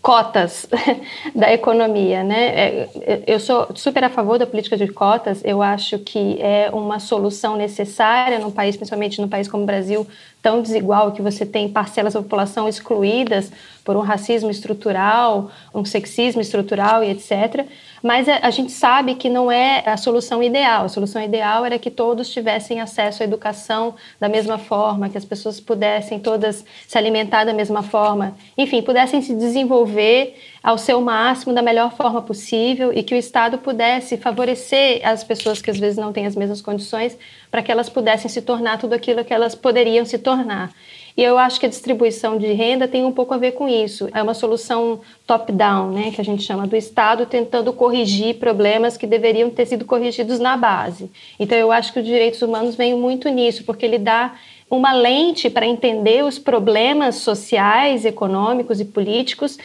cotas 0.00 0.66
da 1.36 1.52
economia, 1.52 2.24
né? 2.24 2.46
É, 2.46 3.22
eu 3.26 3.38
sou 3.38 3.68
super 3.74 4.02
a 4.04 4.08
favor 4.08 4.38
da 4.38 4.46
política 4.46 4.74
de 4.74 4.88
cotas. 4.88 5.42
Eu 5.44 5.60
acho 5.60 5.98
que 5.98 6.40
é 6.40 6.70
uma 6.72 6.98
solução 6.98 7.54
necessária 7.54 8.38
num 8.38 8.50
país, 8.50 8.74
principalmente 8.74 9.20
num 9.20 9.28
país 9.28 9.48
como 9.48 9.64
o 9.64 9.66
Brasil, 9.66 10.06
tão 10.40 10.62
desigual 10.62 11.12
que 11.12 11.20
você 11.20 11.44
tem 11.44 11.68
parcelas 11.68 12.14
da 12.14 12.22
população 12.22 12.66
excluídas 12.66 13.52
por 13.88 13.96
um 13.96 14.00
racismo 14.00 14.50
estrutural, 14.50 15.50
um 15.74 15.82
sexismo 15.82 16.42
estrutural 16.42 17.02
e 17.02 17.08
etc. 17.08 17.64
Mas 18.02 18.28
a, 18.28 18.50
gente 18.50 18.70
sabe 18.70 19.14
que 19.14 19.30
não 19.30 19.50
é 19.50 19.82
a 19.86 19.96
solução 19.96 20.42
ideal. 20.42 20.84
A 20.84 20.88
solução 20.90 21.22
ideal 21.22 21.64
era 21.64 21.78
que 21.78 21.90
todos 21.90 22.28
tivessem 22.28 22.82
acesso 22.82 23.22
à 23.22 23.24
educação 23.24 23.94
da 24.20 24.28
mesma 24.28 24.58
forma, 24.58 25.08
que 25.08 25.16
as 25.16 25.24
pessoas 25.24 25.58
pudessem 25.58 26.20
todas 26.20 26.66
se 26.86 26.98
alimentar 26.98 27.44
da 27.44 27.54
mesma 27.54 27.82
forma, 27.82 28.36
enfim, 28.58 28.82
pudessem 28.82 29.22
se 29.22 29.34
desenvolver 29.34 30.36
ao 30.62 30.76
seu 30.76 31.00
máximo 31.00 31.54
da 31.54 31.62
melhor 31.62 31.90
forma 31.92 32.20
possível 32.20 32.92
e 32.92 33.02
que 33.02 33.14
o 33.14 33.16
Estado 33.16 33.56
pudesse 33.56 34.18
favorecer 34.18 35.00
as 35.02 35.24
pessoas 35.24 35.62
que 35.62 35.70
às 35.70 35.78
vezes 35.78 35.96
não 35.96 36.12
têm 36.12 36.26
as 36.26 36.36
mesmas 36.36 36.60
condições 36.60 37.16
para 37.50 37.62
que 37.62 37.72
elas 37.72 37.88
pudessem 37.88 38.28
se 38.28 38.42
tornar 38.42 38.76
tudo 38.76 38.92
aquilo 38.92 39.24
que 39.24 39.32
elas 39.32 39.54
poderiam 39.54 40.04
se 40.04 40.18
tornar. 40.18 40.70
E 41.18 41.22
eu 41.24 41.36
acho 41.36 41.58
que 41.58 41.66
a 41.66 41.68
distribuição 41.68 42.38
de 42.38 42.46
renda 42.52 42.86
tem 42.86 43.04
um 43.04 43.10
pouco 43.10 43.34
a 43.34 43.38
ver 43.38 43.50
com 43.50 43.68
isso. 43.68 44.08
É 44.14 44.22
uma 44.22 44.34
solução 44.34 45.00
top-down, 45.26 45.90
né, 45.90 46.12
que 46.12 46.20
a 46.20 46.24
gente 46.24 46.44
chama 46.44 46.64
do 46.64 46.76
Estado 46.76 47.26
tentando 47.26 47.72
corrigir 47.72 48.36
problemas 48.36 48.96
que 48.96 49.04
deveriam 49.04 49.50
ter 49.50 49.66
sido 49.66 49.84
corrigidos 49.84 50.38
na 50.38 50.56
base. 50.56 51.10
Então 51.36 51.58
eu 51.58 51.72
acho 51.72 51.92
que 51.92 51.98
os 51.98 52.06
direitos 52.06 52.40
humanos 52.40 52.76
vêm 52.76 52.94
muito 52.94 53.28
nisso, 53.30 53.64
porque 53.64 53.84
ele 53.84 53.98
dá 53.98 54.36
uma 54.70 54.92
lente 54.92 55.50
para 55.50 55.66
entender 55.66 56.24
os 56.24 56.38
problemas 56.38 57.16
sociais, 57.16 58.04
econômicos 58.04 58.78
e 58.78 58.84
políticos 58.84 59.58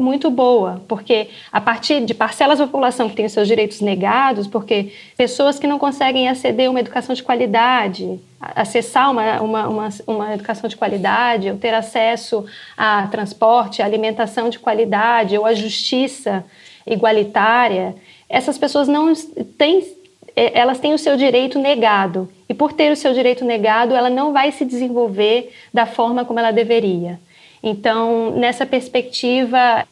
muito 0.00 0.30
boa, 0.30 0.82
porque 0.88 1.28
a 1.52 1.60
partir 1.60 2.04
de 2.04 2.14
parcelas 2.14 2.58
da 2.58 2.66
população 2.66 3.08
que 3.08 3.14
tem 3.14 3.26
os 3.26 3.32
seus 3.32 3.46
direitos 3.46 3.80
negados, 3.80 4.46
porque 4.46 4.92
pessoas 5.16 5.58
que 5.58 5.66
não 5.66 5.78
conseguem 5.78 6.28
aceder 6.28 6.68
a 6.68 6.70
uma 6.70 6.80
educação 6.80 7.14
de 7.14 7.22
qualidade, 7.22 8.18
acessar 8.40 9.10
uma, 9.10 9.40
uma, 9.40 9.68
uma, 9.68 9.88
uma 10.06 10.34
educação 10.34 10.68
de 10.68 10.76
qualidade, 10.76 11.50
ou 11.50 11.56
ter 11.56 11.74
acesso 11.74 12.44
a 12.76 13.06
transporte, 13.08 13.82
a 13.82 13.84
alimentação 13.84 14.48
de 14.48 14.58
qualidade, 14.58 15.36
ou 15.36 15.44
a 15.44 15.54
justiça 15.54 16.44
igualitária, 16.86 17.94
essas 18.28 18.56
pessoas 18.56 18.88
não 18.88 19.12
têm, 19.58 19.86
é, 20.34 20.58
elas 20.58 20.78
têm 20.78 20.94
o 20.94 20.98
seu 20.98 21.16
direito 21.16 21.58
negado. 21.58 22.28
E 22.48 22.54
por 22.54 22.72
ter 22.72 22.90
o 22.90 22.96
seu 22.96 23.12
direito 23.12 23.44
negado, 23.44 23.94
ela 23.94 24.08
não 24.08 24.32
vai 24.32 24.50
se 24.50 24.64
desenvolver 24.64 25.52
da 25.74 25.84
forma 25.84 26.24
como 26.24 26.38
ela 26.38 26.50
deveria. 26.50 27.20
Então, 27.62 28.30
nessa 28.30 28.64
perspectiva, 28.64 29.86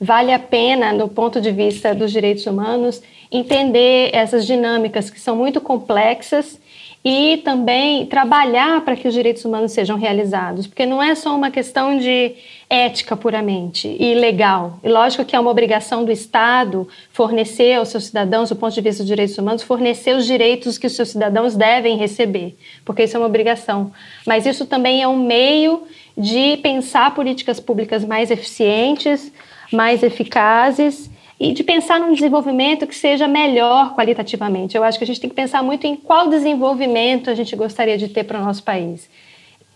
vale 0.00 0.32
a 0.32 0.38
pena, 0.38 0.92
do 0.94 1.08
ponto 1.08 1.40
de 1.40 1.50
vista 1.50 1.94
dos 1.94 2.12
direitos 2.12 2.46
humanos, 2.46 3.02
entender 3.30 4.10
essas 4.12 4.46
dinâmicas 4.46 5.10
que 5.10 5.20
são 5.20 5.36
muito 5.36 5.60
complexas 5.60 6.60
e 7.04 7.36
também 7.44 8.06
trabalhar 8.06 8.80
para 8.82 8.96
que 8.96 9.06
os 9.06 9.12
direitos 9.12 9.44
humanos 9.44 9.72
sejam 9.72 9.98
realizados, 9.98 10.66
porque 10.66 10.86
não 10.86 11.02
é 11.02 11.14
só 11.14 11.36
uma 11.36 11.50
questão 11.50 11.98
de 11.98 12.34
ética 12.70 13.14
puramente 13.14 13.94
e 14.00 14.14
legal. 14.14 14.78
E 14.82 14.88
lógico 14.88 15.22
que 15.22 15.36
é 15.36 15.40
uma 15.40 15.50
obrigação 15.50 16.02
do 16.02 16.10
Estado 16.10 16.88
fornecer 17.12 17.74
aos 17.74 17.88
seus 17.88 18.06
cidadãos, 18.06 18.48
do 18.48 18.56
ponto 18.56 18.72
de 18.72 18.80
vista 18.80 19.02
dos 19.02 19.08
direitos 19.08 19.36
humanos, 19.36 19.62
fornecer 19.62 20.16
os 20.16 20.24
direitos 20.24 20.78
que 20.78 20.86
os 20.86 20.96
seus 20.96 21.10
cidadãos 21.10 21.54
devem 21.54 21.98
receber, 21.98 22.56
porque 22.86 23.04
isso 23.04 23.18
é 23.18 23.20
uma 23.20 23.26
obrigação. 23.26 23.92
Mas 24.26 24.46
isso 24.46 24.64
também 24.64 25.02
é 25.02 25.08
um 25.08 25.18
meio 25.18 25.82
de 26.16 26.56
pensar 26.58 27.14
políticas 27.14 27.60
públicas 27.60 28.02
mais 28.02 28.30
eficientes, 28.30 29.30
mais 29.74 30.02
eficazes 30.02 31.10
e 31.38 31.52
de 31.52 31.64
pensar 31.64 31.98
num 31.98 32.12
desenvolvimento 32.12 32.86
que 32.86 32.94
seja 32.94 33.26
melhor 33.26 33.94
qualitativamente. 33.94 34.76
Eu 34.76 34.84
acho 34.84 34.96
que 34.98 35.04
a 35.04 35.06
gente 35.06 35.20
tem 35.20 35.28
que 35.28 35.36
pensar 35.36 35.62
muito 35.62 35.86
em 35.86 35.96
qual 35.96 36.28
desenvolvimento 36.28 37.28
a 37.28 37.34
gente 37.34 37.54
gostaria 37.56 37.98
de 37.98 38.08
ter 38.08 38.24
para 38.24 38.40
o 38.40 38.44
nosso 38.44 38.62
país. 38.62 39.08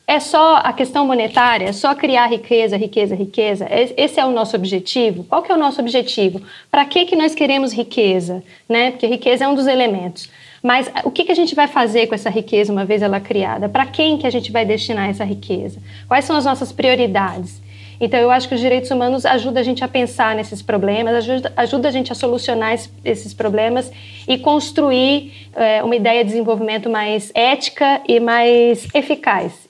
É 0.07 0.19
só 0.21 0.57
a 0.65 0.73
questão 0.73 1.07
monetária? 1.07 1.67
É 1.67 1.73
só 1.73 1.95
criar 1.95 2.29
riqueza, 2.29 2.79
riqueza, 2.79 3.15
riqueza? 3.15 3.69
Esse 3.95 4.19
é 4.19 4.25
o 4.25 4.31
nosso 4.31 4.57
objetivo? 4.57 5.23
Qual 5.25 5.43
que 5.43 5.53
é 5.53 5.55
o 5.55 5.59
nosso 5.59 5.83
objetivo? 5.83 6.41
Para 6.71 6.87
que, 6.87 7.05
que 7.05 7.15
nós 7.15 7.35
queremos 7.35 7.75
riqueza? 7.75 8.43
Né? 8.67 8.93
Porque 8.93 9.07
riqueza 9.07 9.45
é 9.45 9.49
um 9.49 9.55
dos 9.55 9.67
elementos. 9.67 10.31
Mas 10.63 10.91
o 11.05 11.11
que, 11.11 11.25
que 11.25 11.33
a 11.33 11.35
gente 11.35 11.55
vai 11.55 11.69
fazer 11.69 12.07
com 12.07 12.15
essa 12.15 12.31
riqueza 12.31 12.73
uma 12.73 12.87
vez 12.87 13.03
ela 13.03 13.21
criada? 13.21 13.69
Para 13.69 13.85
quem 13.85 14.17
que 14.17 14.27
a 14.27 14.31
gente 14.31 14.51
vai 14.51 14.65
destinar 14.65 15.11
essa 15.11 15.25
riqueza? 15.25 15.79
Quais 16.09 16.25
são 16.25 16.37
as 16.37 16.47
nossas 16.47 16.73
prioridades? 16.73 17.61
Então, 18.01 18.19
eu 18.21 18.31
acho 18.31 18.49
que 18.49 18.55
os 18.55 18.61
direitos 18.61 18.91
humanos 18.91 19.27
ajudam 19.27 19.61
a 19.61 19.65
gente 19.65 19.83
a 19.83 19.89
pensar 19.89 20.35
nesses 20.35 20.63
problemas, 20.63 21.15
ajuda, 21.15 21.53
ajuda 21.57 21.89
a 21.89 21.91
gente 21.91 22.13
a 22.13 22.15
solucionar 22.15 22.79
esses 23.05 23.35
problemas 23.35 23.91
e 24.27 24.39
construir 24.39 25.49
é, 25.55 25.83
uma 25.83 25.97
ideia 25.97 26.25
de 26.25 26.31
desenvolvimento 26.31 26.89
mais 26.89 27.33
ética 27.35 28.01
e 28.07 28.21
mais 28.21 28.87
eficaz. 28.95 29.69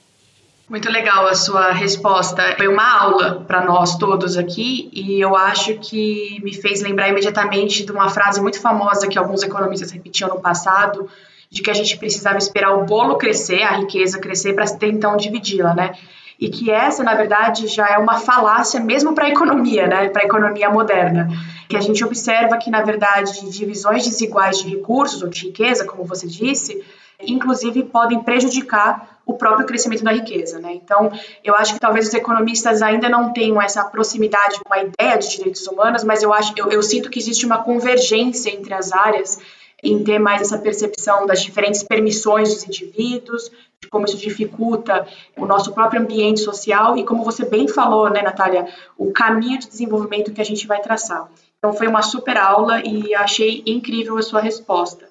Muito 0.69 0.87
legal 0.91 1.25
a 1.25 1.33
sua 1.33 1.71
resposta. 1.71 2.53
Foi 2.55 2.67
uma 2.67 3.01
aula 3.01 3.43
para 3.47 3.65
nós 3.65 3.97
todos 3.97 4.37
aqui 4.37 4.87
e 4.93 5.19
eu 5.19 5.35
acho 5.35 5.73
que 5.79 6.39
me 6.43 6.53
fez 6.53 6.83
lembrar 6.83 7.09
imediatamente 7.09 7.83
de 7.83 7.91
uma 7.91 8.07
frase 8.07 8.39
muito 8.39 8.61
famosa 8.61 9.07
que 9.07 9.17
alguns 9.17 9.41
economistas 9.41 9.89
repetiam 9.89 10.29
no 10.29 10.39
passado, 10.39 11.09
de 11.49 11.63
que 11.63 11.71
a 11.71 11.73
gente 11.73 11.97
precisava 11.97 12.37
esperar 12.37 12.77
o 12.77 12.85
bolo 12.85 13.17
crescer, 13.17 13.63
a 13.63 13.77
riqueza 13.77 14.19
crescer 14.19 14.53
para 14.53 14.65
então 14.83 15.17
dividi-la, 15.17 15.73
né? 15.73 15.93
E 16.39 16.49
que 16.49 16.71
essa, 16.71 17.03
na 17.03 17.15
verdade, 17.15 17.67
já 17.67 17.87
é 17.89 17.97
uma 17.97 18.17
falácia 18.19 18.79
mesmo 18.79 19.13
para 19.13 19.25
a 19.25 19.29
economia, 19.29 19.87
né? 19.87 20.07
Para 20.09 20.21
a 20.21 20.25
economia 20.25 20.69
moderna. 20.69 21.27
Que 21.67 21.75
a 21.75 21.81
gente 21.81 22.03
observa 22.03 22.57
que, 22.57 22.69
na 22.69 22.81
verdade, 22.81 23.49
divisões 23.49 24.05
desiguais 24.05 24.57
de 24.59 24.69
recursos 24.69 25.21
ou 25.21 25.27
de 25.27 25.47
riqueza, 25.47 25.85
como 25.85 26.05
você 26.05 26.25
disse, 26.27 26.81
inclusive 27.19 27.83
podem 27.83 28.23
prejudicar 28.23 29.19
o 29.25 29.33
próprio 29.33 29.67
crescimento 29.67 30.03
da 30.03 30.11
riqueza. 30.11 30.59
Né? 30.59 30.73
Então, 30.73 31.11
eu 31.43 31.53
acho 31.55 31.73
que 31.73 31.79
talvez 31.79 32.07
os 32.07 32.13
economistas 32.13 32.81
ainda 32.81 33.09
não 33.09 33.31
tenham 33.31 33.61
essa 33.61 33.83
proximidade 33.83 34.59
com 34.65 34.73
a 34.73 34.79
ideia 34.79 35.17
de 35.17 35.29
direitos 35.29 35.67
humanos, 35.67 36.03
mas 36.03 36.23
eu 36.23 36.33
acho, 36.33 36.53
eu, 36.55 36.71
eu 36.71 36.81
sinto 36.81 37.09
que 37.09 37.19
existe 37.19 37.45
uma 37.45 37.59
convergência 37.59 38.49
entre 38.49 38.73
as 38.73 38.91
áreas 38.91 39.39
em 39.83 40.03
ter 40.03 40.19
mais 40.19 40.41
essa 40.41 40.57
percepção 40.57 41.25
das 41.25 41.41
diferentes 41.41 41.83
permissões 41.83 42.53
dos 42.53 42.65
indivíduos, 42.65 43.49
de 43.81 43.87
como 43.89 44.05
isso 44.05 44.17
dificulta 44.17 45.07
o 45.37 45.45
nosso 45.45 45.73
próprio 45.73 46.01
ambiente 46.01 46.41
social 46.41 46.97
e 46.97 47.05
como 47.05 47.23
você 47.23 47.45
bem 47.45 47.67
falou, 47.67 48.09
né, 48.09 48.21
Natália, 48.21 48.67
o 48.97 49.11
caminho 49.11 49.59
de 49.59 49.67
desenvolvimento 49.67 50.33
que 50.33 50.41
a 50.41 50.45
gente 50.45 50.67
vai 50.67 50.81
traçar. 50.81 51.29
Então 51.57 51.73
foi 51.73 51.87
uma 51.87 52.01
super 52.01 52.37
aula 52.37 52.81
e 52.85 53.13
achei 53.13 53.63
incrível 53.65 54.17
a 54.17 54.21
sua 54.21 54.41
resposta. 54.41 55.07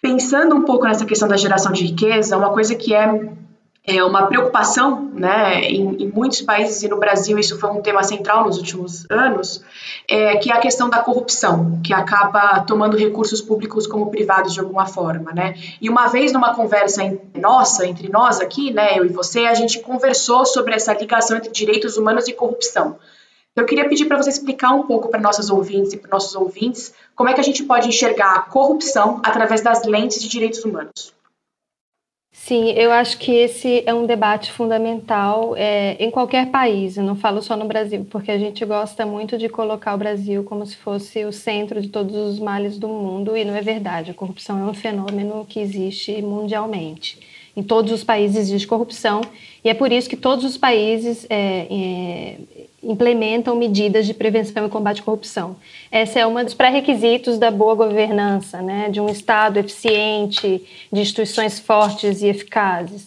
Pensando 0.00 0.54
um 0.54 0.62
pouco 0.62 0.84
nessa 0.84 1.04
questão 1.04 1.26
da 1.26 1.36
geração 1.36 1.72
de 1.72 1.84
riqueza, 1.84 2.36
uma 2.36 2.52
coisa 2.52 2.74
que 2.74 2.94
é, 2.94 3.06
é 3.86 4.02
uma 4.02 4.26
preocupação 4.26 5.10
né, 5.14 5.60
em, 5.62 6.02
em, 6.02 6.08
muitos 6.08 6.42
países, 6.42 6.82
e 6.82 6.88
no 6.88 6.96
Brasil 6.96 7.38
isso 7.38 7.58
foi 7.58 7.70
um 7.70 7.80
tema 7.80 8.02
central 8.02 8.44
nos 8.44 8.58
últimos 8.58 9.06
anos, 9.08 9.62
é, 10.08 10.36
que 10.38 10.50
é 10.50 10.54
a 10.54 10.58
questão 10.58 10.90
da 10.90 10.98
corrupção, 10.98 11.80
que 11.84 11.94
acaba 11.94 12.60
tomando 12.60 12.96
recursos 12.96 13.40
públicos 13.40 13.86
como 13.86 14.10
privados 14.10 14.54
de 14.54 14.60
alguma 14.60 14.86
forma. 14.86 15.32
Né? 15.32 15.54
E 15.80 15.88
uma 15.88 16.08
vez 16.08 16.32
numa 16.32 16.52
conversa 16.52 17.02
nossa, 17.34 17.86
entre 17.86 18.08
nós 18.08 18.40
aqui, 18.40 18.72
né, 18.72 18.98
eu 18.98 19.06
e 19.06 19.08
você, 19.08 19.46
a 19.46 19.54
gente 19.54 19.78
conversou 19.78 20.44
sobre 20.44 20.74
essa 20.74 20.92
ligação 20.92 21.36
entre 21.36 21.50
direitos 21.50 21.96
humanos 21.96 22.26
e 22.26 22.32
corrupção. 22.32 22.98
Eu 23.54 23.64
queria 23.64 23.88
pedir 23.88 24.04
para 24.04 24.18
você 24.18 24.28
explicar 24.28 24.72
um 24.74 24.82
pouco 24.82 25.08
para 25.08 25.18
nossos 25.20 25.48
ouvintes 25.48 25.92
e 25.94 25.96
para 25.96 26.10
nossos 26.10 26.34
ouvintes 26.34 26.92
como 27.14 27.30
é 27.30 27.32
que 27.32 27.40
a 27.40 27.44
gente 27.44 27.64
pode 27.64 27.88
enxergar 27.88 28.34
a 28.34 28.40
corrupção 28.40 29.20
através 29.24 29.62
das 29.62 29.84
lentes 29.84 30.20
de 30.20 30.28
direitos 30.28 30.62
humanos. 30.62 31.15
Sim, 32.38 32.70
eu 32.72 32.92
acho 32.92 33.18
que 33.18 33.32
esse 33.32 33.82
é 33.86 33.92
um 33.94 34.06
debate 34.06 34.52
fundamental 34.52 35.56
é, 35.56 35.96
em 35.98 36.10
qualquer 36.12 36.48
país, 36.50 36.96
eu 36.96 37.02
não 37.02 37.16
falo 37.16 37.42
só 37.42 37.56
no 37.56 37.64
Brasil, 37.66 38.06
porque 38.08 38.30
a 38.30 38.38
gente 38.38 38.64
gosta 38.64 39.04
muito 39.04 39.36
de 39.36 39.48
colocar 39.48 39.94
o 39.94 39.98
Brasil 39.98 40.44
como 40.44 40.64
se 40.64 40.76
fosse 40.76 41.24
o 41.24 41.32
centro 41.32 41.80
de 41.80 41.88
todos 41.88 42.14
os 42.14 42.38
males 42.38 42.78
do 42.78 42.86
mundo, 42.88 43.36
e 43.36 43.44
não 43.44 43.56
é 43.56 43.62
verdade. 43.62 44.12
A 44.12 44.14
corrupção 44.14 44.60
é 44.60 44.70
um 44.70 44.74
fenômeno 44.74 45.44
que 45.48 45.58
existe 45.58 46.22
mundialmente 46.22 47.18
Em 47.56 47.62
todos 47.64 47.90
os 47.90 48.04
países 48.04 48.36
existe 48.36 48.68
corrupção 48.68 49.22
e 49.64 49.68
é 49.68 49.74
por 49.74 49.90
isso 49.90 50.08
que 50.08 50.16
todos 50.16 50.44
os 50.44 50.56
países 50.56 51.26
é, 51.28 51.66
é, 51.68 52.36
implementam 52.86 53.56
medidas 53.56 54.06
de 54.06 54.14
prevenção 54.14 54.66
e 54.66 54.70
combate 54.70 55.00
à 55.00 55.04
corrupção. 55.04 55.56
Esse 55.90 56.18
é 56.18 56.26
um 56.26 56.42
dos 56.42 56.54
pré-requisitos 56.54 57.38
da 57.38 57.50
boa 57.50 57.74
governança, 57.74 58.62
né, 58.62 58.88
de 58.88 59.00
um 59.00 59.08
Estado 59.08 59.58
eficiente, 59.58 60.64
de 60.92 61.00
instituições 61.00 61.58
fortes 61.58 62.22
e 62.22 62.28
eficazes. 62.28 63.06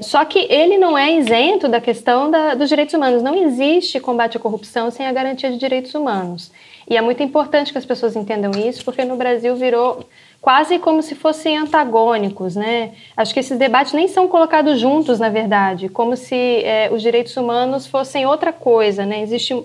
Só 0.00 0.24
que 0.24 0.40
ele 0.50 0.76
não 0.76 0.96
é 0.96 1.12
isento 1.14 1.68
da 1.68 1.80
questão 1.80 2.30
da, 2.30 2.54
dos 2.54 2.68
direitos 2.68 2.94
humanos. 2.94 3.22
Não 3.22 3.34
existe 3.34 3.98
combate 3.98 4.36
à 4.36 4.40
corrupção 4.40 4.90
sem 4.90 5.06
a 5.06 5.12
garantia 5.12 5.50
de 5.50 5.56
direitos 5.56 5.94
humanos. 5.94 6.50
E 6.88 6.96
é 6.96 7.00
muito 7.00 7.22
importante 7.22 7.72
que 7.72 7.78
as 7.78 7.86
pessoas 7.86 8.14
entendam 8.14 8.52
isso, 8.52 8.84
porque 8.84 9.04
no 9.04 9.16
Brasil 9.16 9.56
virou 9.56 10.04
quase 10.46 10.78
como 10.78 11.02
se 11.02 11.16
fossem 11.16 11.58
antagônicos, 11.58 12.54
né? 12.54 12.92
Acho 13.16 13.34
que 13.34 13.40
esses 13.40 13.58
debates 13.58 13.92
nem 13.92 14.06
são 14.06 14.28
colocados 14.28 14.78
juntos, 14.78 15.18
na 15.18 15.28
verdade, 15.28 15.88
como 15.88 16.16
se 16.16 16.36
é, 16.62 16.88
os 16.92 17.02
direitos 17.02 17.36
humanos 17.36 17.88
fossem 17.88 18.26
outra 18.26 18.52
coisa, 18.52 19.04
né? 19.04 19.22
Existe 19.22 19.60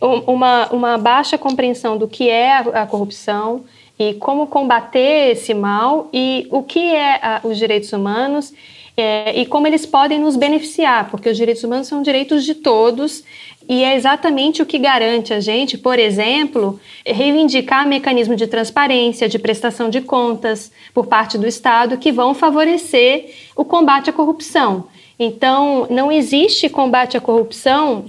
uma, 0.00 0.68
uma 0.68 0.96
baixa 0.96 1.36
compreensão 1.36 1.98
do 1.98 2.06
que 2.06 2.30
é 2.30 2.52
a, 2.52 2.60
a 2.60 2.86
corrupção 2.86 3.64
e 3.98 4.14
como 4.14 4.46
combater 4.46 5.32
esse 5.32 5.52
mal 5.52 6.08
e 6.12 6.46
o 6.52 6.62
que 6.62 6.78
é 6.78 7.18
a, 7.20 7.40
os 7.42 7.58
direitos 7.58 7.92
humanos 7.92 8.54
é, 9.00 9.40
e 9.40 9.46
como 9.46 9.66
eles 9.66 9.86
podem 9.86 10.20
nos 10.20 10.36
beneficiar, 10.36 11.10
porque 11.10 11.28
os 11.28 11.36
direitos 11.36 11.64
humanos 11.64 11.86
são 11.86 12.02
direitos 12.02 12.44
de 12.44 12.54
todos 12.54 13.24
e 13.68 13.84
é 13.84 13.94
exatamente 13.94 14.60
o 14.60 14.66
que 14.66 14.78
garante 14.78 15.32
a 15.32 15.38
gente, 15.38 15.78
por 15.78 15.98
exemplo, 15.98 16.80
reivindicar 17.06 17.86
mecanismos 17.86 18.36
de 18.36 18.46
transparência, 18.46 19.28
de 19.28 19.38
prestação 19.38 19.88
de 19.88 20.00
contas 20.00 20.72
por 20.92 21.06
parte 21.06 21.38
do 21.38 21.46
Estado 21.46 21.96
que 21.96 22.10
vão 22.10 22.34
favorecer 22.34 23.32
o 23.54 23.64
combate 23.64 24.10
à 24.10 24.12
corrupção. 24.12 24.86
Então, 25.18 25.86
não 25.88 26.10
existe 26.10 26.68
combate 26.68 27.16
à 27.16 27.20
corrupção 27.20 28.06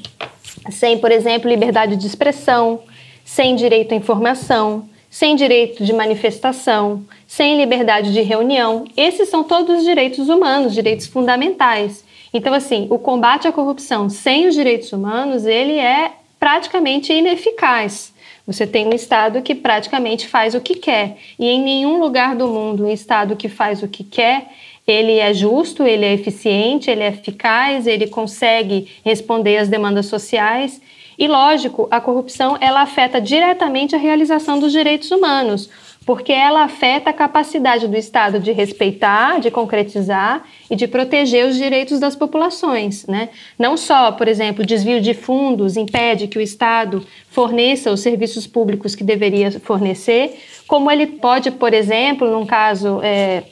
sem, 0.69 0.97
por 0.97 1.11
exemplo, 1.11 1.49
liberdade 1.49 1.95
de 1.95 2.07
expressão, 2.07 2.81
sem 3.23 3.55
direito 3.55 3.93
à 3.93 3.95
informação, 3.95 4.89
sem 5.11 5.35
direito 5.35 5.83
de 5.83 5.91
manifestação, 5.91 7.05
sem 7.27 7.57
liberdade 7.57 8.13
de 8.13 8.21
reunião. 8.21 8.85
Esses 8.95 9.27
são 9.27 9.43
todos 9.43 9.83
direitos 9.83 10.29
humanos, 10.29 10.73
direitos 10.73 11.05
fundamentais. 11.05 12.05
Então, 12.33 12.53
assim, 12.53 12.87
o 12.89 12.97
combate 12.97 13.45
à 13.45 13.51
corrupção 13.51 14.09
sem 14.09 14.47
os 14.47 14.55
direitos 14.55 14.93
humanos, 14.93 15.45
ele 15.45 15.77
é 15.77 16.13
praticamente 16.39 17.11
ineficaz. 17.11 18.13
Você 18.47 18.65
tem 18.65 18.87
um 18.87 18.93
Estado 18.93 19.41
que 19.41 19.53
praticamente 19.53 20.29
faz 20.29 20.55
o 20.55 20.61
que 20.61 20.75
quer. 20.75 21.17
E 21.37 21.45
em 21.45 21.61
nenhum 21.61 21.99
lugar 21.99 22.33
do 22.33 22.47
mundo, 22.47 22.85
um 22.85 22.91
Estado 22.91 23.35
que 23.35 23.49
faz 23.49 23.83
o 23.83 23.89
que 23.89 24.05
quer, 24.05 24.47
ele 24.87 25.19
é 25.19 25.33
justo, 25.33 25.83
ele 25.83 26.05
é 26.05 26.13
eficiente, 26.13 26.89
ele 26.89 27.03
é 27.03 27.09
eficaz, 27.09 27.85
ele 27.85 28.07
consegue 28.07 28.87
responder 29.03 29.57
às 29.57 29.67
demandas 29.67 30.05
sociais. 30.05 30.81
E 31.21 31.27
lógico, 31.27 31.87
a 31.91 32.01
corrupção 32.01 32.57
ela 32.59 32.81
afeta 32.81 33.21
diretamente 33.21 33.95
a 33.95 33.99
realização 33.99 34.57
dos 34.57 34.71
direitos 34.71 35.11
humanos, 35.11 35.69
porque 36.03 36.33
ela 36.33 36.63
afeta 36.63 37.11
a 37.11 37.13
capacidade 37.13 37.87
do 37.87 37.95
Estado 37.95 38.39
de 38.39 38.51
respeitar, 38.51 39.39
de 39.39 39.51
concretizar 39.51 40.43
e 40.67 40.75
de 40.75 40.87
proteger 40.87 41.45
os 41.45 41.57
direitos 41.57 41.99
das 41.99 42.15
populações, 42.15 43.05
né? 43.05 43.29
Não 43.59 43.77
só, 43.77 44.11
por 44.11 44.27
exemplo, 44.27 44.65
desvio 44.65 44.99
de 44.99 45.13
fundos 45.13 45.77
impede 45.77 46.27
que 46.27 46.39
o 46.39 46.41
Estado 46.41 47.05
forneça 47.29 47.91
os 47.91 47.99
serviços 47.99 48.47
públicos 48.47 48.95
que 48.95 49.03
deveria 49.03 49.51
fornecer, 49.51 50.39
como 50.67 50.89
ele 50.89 51.05
pode, 51.05 51.51
por 51.51 51.71
exemplo, 51.71 52.31
num 52.31 52.47
caso 52.47 52.99
é, 53.03 53.43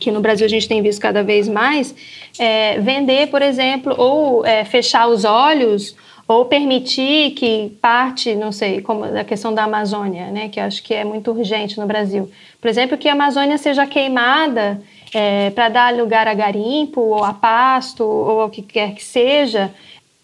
que 0.00 0.10
no 0.10 0.20
Brasil 0.20 0.44
a 0.44 0.50
gente 0.50 0.66
tem 0.66 0.82
visto 0.82 1.00
cada 1.00 1.22
vez 1.22 1.46
mais, 1.46 1.94
é, 2.36 2.80
vender, 2.80 3.28
por 3.28 3.42
exemplo, 3.42 3.94
ou 3.96 4.44
é, 4.44 4.64
fechar 4.64 5.06
os 5.06 5.24
olhos 5.24 5.94
ou 6.30 6.44
permitir 6.44 7.32
que 7.32 7.76
parte, 7.82 8.36
não 8.36 8.52
sei, 8.52 8.80
como 8.80 9.02
a 9.02 9.24
questão 9.24 9.52
da 9.52 9.64
Amazônia, 9.64 10.26
né, 10.26 10.48
que 10.48 10.60
acho 10.60 10.80
que 10.80 10.94
é 10.94 11.02
muito 11.02 11.32
urgente 11.32 11.76
no 11.76 11.88
Brasil. 11.88 12.30
Por 12.60 12.68
exemplo, 12.68 12.96
que 12.96 13.08
a 13.08 13.14
Amazônia 13.14 13.58
seja 13.58 13.84
queimada 13.84 14.80
é, 15.12 15.50
para 15.50 15.68
dar 15.68 15.92
lugar 15.92 16.28
a 16.28 16.34
garimpo 16.34 17.00
ou 17.00 17.24
a 17.24 17.34
pasto 17.34 18.04
ou 18.04 18.44
o 18.44 18.48
que 18.48 18.62
quer 18.62 18.94
que 18.94 19.02
seja, 19.02 19.74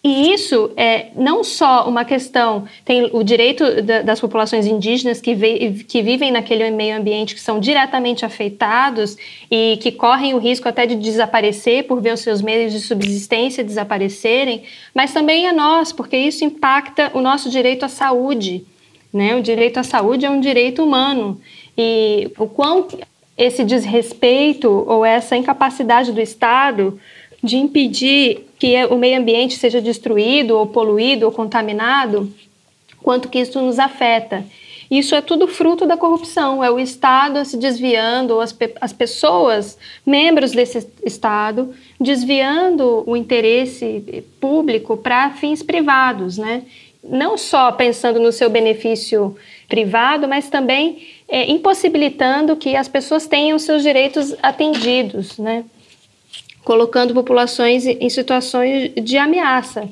e 0.03 0.31
isso 0.31 0.71
é 0.77 1.07
não 1.15 1.43
só 1.43 1.87
uma 1.89 2.05
questão, 2.05 2.65
tem 2.85 3.09
o 3.11 3.23
direito 3.23 3.81
da, 3.81 4.03
das 4.03 4.19
populações 4.19 4.65
indígenas 4.65 5.19
que, 5.19 5.33
ve, 5.33 5.83
que 5.85 6.01
vivem 6.01 6.31
naquele 6.31 6.69
meio 6.71 6.97
ambiente, 6.97 7.33
que 7.33 7.41
são 7.41 7.59
diretamente 7.59 8.23
afetados 8.23 9.17
e 9.51 9.77
que 9.81 9.91
correm 9.91 10.33
o 10.33 10.37
risco 10.37 10.69
até 10.69 10.85
de 10.85 10.95
desaparecer 10.95 11.85
por 11.85 11.99
ver 11.99 12.13
os 12.13 12.21
seus 12.21 12.41
meios 12.41 12.71
de 12.71 12.79
subsistência 12.79 13.63
desaparecerem, 13.63 14.63
mas 14.93 15.11
também 15.11 15.47
a 15.47 15.51
nós, 15.51 15.91
porque 15.91 16.15
isso 16.15 16.45
impacta 16.45 17.11
o 17.13 17.19
nosso 17.19 17.49
direito 17.49 17.83
à 17.83 17.89
saúde. 17.89 18.65
Né? 19.11 19.35
O 19.35 19.41
direito 19.41 19.77
à 19.77 19.83
saúde 19.83 20.25
é 20.25 20.29
um 20.29 20.39
direito 20.39 20.83
humano. 20.83 21.41
E 21.77 22.31
o 22.37 22.47
quão 22.47 22.87
esse 23.37 23.63
desrespeito 23.63 24.69
ou 24.87 25.05
essa 25.05 25.35
incapacidade 25.35 26.11
do 26.11 26.21
Estado 26.21 26.99
de 27.43 27.57
impedir 27.57 28.46
que 28.59 28.85
o 28.85 28.97
meio 28.97 29.19
ambiente 29.19 29.55
seja 29.55 29.81
destruído 29.81 30.57
ou 30.57 30.67
poluído 30.67 31.25
ou 31.25 31.31
contaminado, 31.31 32.31
quanto 33.01 33.29
que 33.29 33.39
isso 33.39 33.61
nos 33.61 33.79
afeta. 33.79 34.43
Isso 34.89 35.13
é 35.13 35.21
tudo 35.21 35.47
fruto 35.47 35.85
da 35.85 35.97
corrupção, 35.97 36.63
é 36.63 36.71
o 36.71 36.79
Estado 36.79 37.43
se 37.43 37.57
desviando, 37.57 38.35
ou 38.35 38.41
as, 38.41 38.53
pe 38.53 38.73
as 38.79 38.93
pessoas, 38.93 39.77
membros 40.05 40.51
desse 40.51 40.87
Estado, 41.05 41.73
desviando 41.99 43.03
o 43.05 43.17
interesse 43.17 44.23
público 44.39 44.95
para 44.95 45.31
fins 45.31 45.61
privados, 45.61 46.37
né? 46.37 46.63
Não 47.03 47.37
só 47.37 47.71
pensando 47.71 48.19
no 48.19 48.31
seu 48.31 48.49
benefício 48.49 49.35
privado, 49.67 50.27
mas 50.27 50.49
também 50.49 51.05
é, 51.27 51.49
impossibilitando 51.51 52.55
que 52.55 52.75
as 52.75 52.87
pessoas 52.87 53.27
tenham 53.27 53.59
seus 53.59 53.83
direitos 53.83 54.35
atendidos, 54.41 55.37
né? 55.37 55.65
Colocando 56.67 57.13
populações 57.13 57.85
em 57.85 58.09
situações 58.09 58.91
de 59.01 59.17
ameaça. 59.17 59.87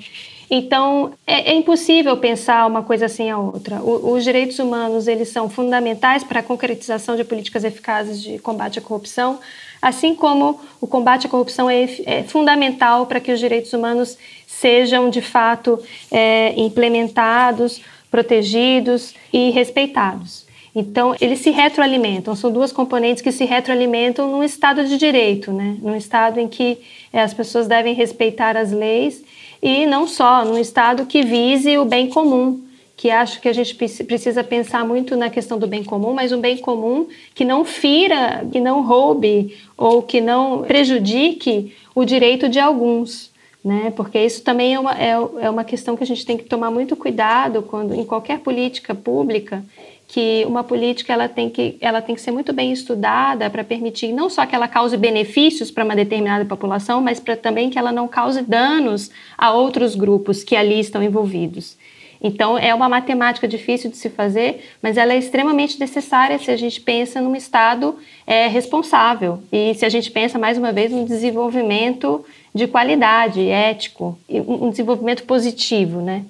Então, 0.52 1.14
é, 1.26 1.52
é, 1.52 1.56
impossível 1.56 2.18
pensar 2.18 2.68
uma 2.68 2.84
coisa 2.84 3.08
sem 3.08 3.32
a 3.32 3.38
outra. 3.38 3.78
O, 3.78 4.12
os 4.12 4.26
direitos 4.26 4.60
humanos, 4.60 5.08
eles 5.08 5.30
são 5.30 5.50
fundamentais 5.50 6.22
para 6.22 6.42
a 6.42 6.44
concretização 6.44 7.16
de 7.16 7.24
políticas 7.24 7.64
eficazes 7.64 8.22
de 8.22 8.40
combate 8.40 8.78
à 8.78 8.82
corrupção, 8.82 9.40
assim 9.82 10.14
como 10.14 10.60
o 10.82 10.86
combate 10.86 11.28
à 11.28 11.30
corrupção 11.30 11.70
é, 11.70 11.88
é 12.06 12.24
fundamental 12.24 13.06
para 13.06 13.22
que 13.22 13.32
os 13.32 13.40
direitos 13.40 13.72
humanos 13.72 14.18
sejam, 14.46 15.10
de 15.10 15.22
fato, 15.22 15.82
é, 16.12 16.54
implementados, 16.58 17.80
protegidos 18.12 19.14
e 19.32 19.50
respeitados. 19.50 20.45
Então, 20.76 21.16
eles 21.22 21.40
se 21.40 21.52
retroalimentam, 21.52 22.36
são 22.36 22.52
duas 22.52 22.74
componentes 22.74 23.24
que 23.24 23.32
se 23.32 23.46
retroalimentam 23.46 24.30
num 24.30 24.44
Estado 24.44 24.84
de 24.86 24.98
direito, 24.98 25.54
né? 25.54 25.78
num 25.82 25.96
Estado 25.96 26.38
em 26.38 26.50
que 26.50 26.80
é, 27.14 27.22
as 27.22 27.34
pessoas 27.34 27.66
devem 27.66 27.94
respeitar 27.94 28.58
as 28.58 28.74
leis 28.74 29.24
e 29.62 29.86
não 29.86 30.06
só, 30.06 30.44
num 30.44 30.58
Estado 30.58 31.06
que 31.06 31.22
vise 31.22 31.78
o 31.78 31.86
bem 31.86 32.10
comum, 32.10 32.62
que 32.98 33.10
acho 33.10 33.40
que 33.40 33.48
a 33.48 33.54
gente 33.54 33.74
precisa 33.74 34.44
pensar 34.44 34.86
muito 34.86 35.16
na 35.16 35.30
questão 35.30 35.58
do 35.58 35.66
bem 35.66 35.84
comum, 35.84 36.14
mas 36.14 36.34
um 36.34 36.42
bem 36.42 36.58
comum 36.58 37.08
que 37.34 37.46
não 37.46 37.64
fira, 37.64 38.46
que 38.52 38.60
não 38.60 38.82
roube 38.84 39.56
ou 39.78 40.02
que 40.02 40.20
não 40.20 40.64
prejudique 40.64 41.74
o 41.94 42.04
direito 42.04 42.50
de 42.50 42.60
alguns. 42.60 43.34
Né? 43.64 43.92
Porque 43.96 44.20
isso 44.20 44.44
também 44.44 44.76
é 44.76 44.80
uma, 44.80 44.94
é, 44.94 45.12
é 45.42 45.50
uma 45.50 45.64
questão 45.64 45.98
que 45.98 46.04
a 46.04 46.06
gente 46.06 46.26
tem 46.26 46.38
que 46.38 46.44
tomar 46.44 46.70
muito 46.70 46.96
cuidado 46.96 47.64
quando, 47.64 47.96
em 47.96 48.06
qualquer 48.06 48.40
política 48.40 48.94
pública, 48.94 49.66
que 50.08 50.46
uma 50.48 50.63
política 50.63 51.12
ela 51.12 51.28
tem 51.28 51.50
que, 51.50 51.78
ela 51.82 52.02
tem 52.02 52.15
que 52.15 52.22
ser 52.22 52.32
muito 52.32 52.54
bem 52.54 52.72
estudada 52.72 53.50
para 53.50 53.63
permitir 53.63 54.12
não 54.12 54.30
só 54.30 54.46
que 54.46 54.56
ela 54.56 54.68
cause 54.68 54.96
benefícios 54.96 55.72
para 55.72 55.84
uma 55.84 55.96
determinada 55.96 56.46
população, 56.46 57.02
mas 57.02 57.20
para 57.20 57.36
também 57.36 57.70
que 57.70 57.80
ela 57.80 57.91
não 57.91 58.08
cause 58.08 58.41
danos 58.41 59.10
a 59.38 59.52
outros 59.52 59.96
grupos 59.96 60.44
que 60.44 60.56
ali 60.56 60.80
estão 60.80 61.02
envolvidos. 61.02 61.78
Então, 62.22 62.58
é 62.58 62.74
uma 62.74 62.89
matemática 62.89 63.48
difícil 63.48 63.89
de 63.89 63.98
se 63.98 64.10
fazer, 64.10 64.63
mas 64.82 64.98
ela 64.98 65.13
é 65.13 65.18
extremamente 65.18 65.80
necessária 65.80 66.39
se 66.39 66.50
a 66.50 66.58
gente 66.58 66.82
pensa 66.82 67.22
num 67.22 67.36
Estado 67.36 67.96
é, 68.26 68.48
responsável 68.48 69.39
e 69.52 69.76
se 69.76 69.86
a 69.86 69.89
gente 69.89 70.10
pensa, 70.10 70.39
mais 70.39 70.58
uma 70.58 70.72
vez, 70.72 70.91
no 70.91 71.06
desenvolvimento 71.06 72.26
de 72.54 72.68
qualidade, 72.68 73.48
ético, 73.48 74.18
um 74.30 74.70
desenvolvimento 74.70 75.24
positivo, 75.24 76.02
né? 76.02 76.24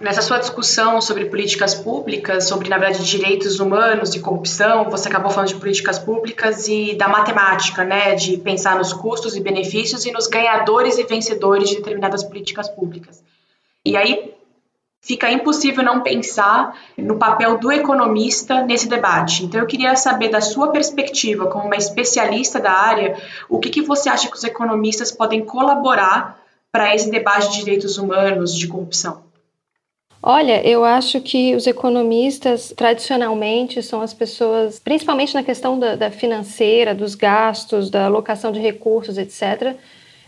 Nessa 0.00 0.22
sua 0.22 0.38
discussão 0.38 1.00
sobre 1.00 1.24
políticas 1.24 1.74
públicas, 1.74 2.44
sobre, 2.46 2.68
na 2.68 2.78
verdade, 2.78 3.04
direitos 3.04 3.58
humanos 3.58 4.14
e 4.14 4.20
corrupção, 4.20 4.88
você 4.88 5.08
acabou 5.08 5.28
falando 5.28 5.48
de 5.48 5.56
políticas 5.56 5.98
públicas 5.98 6.68
e 6.68 6.94
da 6.94 7.08
matemática, 7.08 7.82
né, 7.82 8.14
de 8.14 8.36
pensar 8.36 8.76
nos 8.76 8.92
custos 8.92 9.34
e 9.34 9.40
benefícios 9.40 10.06
e 10.06 10.12
nos 10.12 10.28
ganhadores 10.28 10.98
e 10.98 11.02
vencedores 11.02 11.68
de 11.68 11.76
determinadas 11.76 12.22
políticas 12.22 12.68
públicas. 12.68 13.24
E 13.84 13.96
aí, 13.96 14.32
fica 15.00 15.32
impossível 15.32 15.82
não 15.82 16.00
pensar 16.00 16.78
no 16.96 17.18
papel 17.18 17.58
do 17.58 17.72
economista 17.72 18.62
nesse 18.62 18.88
debate. 18.88 19.44
Então, 19.44 19.60
eu 19.60 19.66
queria 19.66 19.96
saber, 19.96 20.28
da 20.28 20.40
sua 20.40 20.68
perspectiva, 20.68 21.48
como 21.48 21.64
uma 21.64 21.76
especialista 21.76 22.60
da 22.60 22.70
área, 22.70 23.20
o 23.48 23.58
que, 23.58 23.68
que 23.68 23.82
você 23.82 24.08
acha 24.08 24.28
que 24.28 24.36
os 24.36 24.44
economistas 24.44 25.10
podem 25.10 25.44
colaborar 25.44 26.40
para 26.70 26.94
esse 26.94 27.10
debate 27.10 27.50
de 27.50 27.64
direitos 27.64 27.98
humanos, 27.98 28.54
de 28.54 28.68
corrupção? 28.68 29.27
Olha, 30.22 30.66
eu 30.66 30.84
acho 30.84 31.20
que 31.20 31.54
os 31.54 31.66
economistas 31.66 32.72
tradicionalmente 32.76 33.80
são 33.82 34.00
as 34.00 34.12
pessoas, 34.12 34.80
principalmente 34.80 35.32
na 35.32 35.44
questão 35.44 35.78
da, 35.78 35.94
da 35.94 36.10
financeira, 36.10 36.92
dos 36.92 37.14
gastos, 37.14 37.88
da 37.88 38.06
alocação 38.06 38.50
de 38.50 38.58
recursos, 38.58 39.16
etc. 39.16 39.76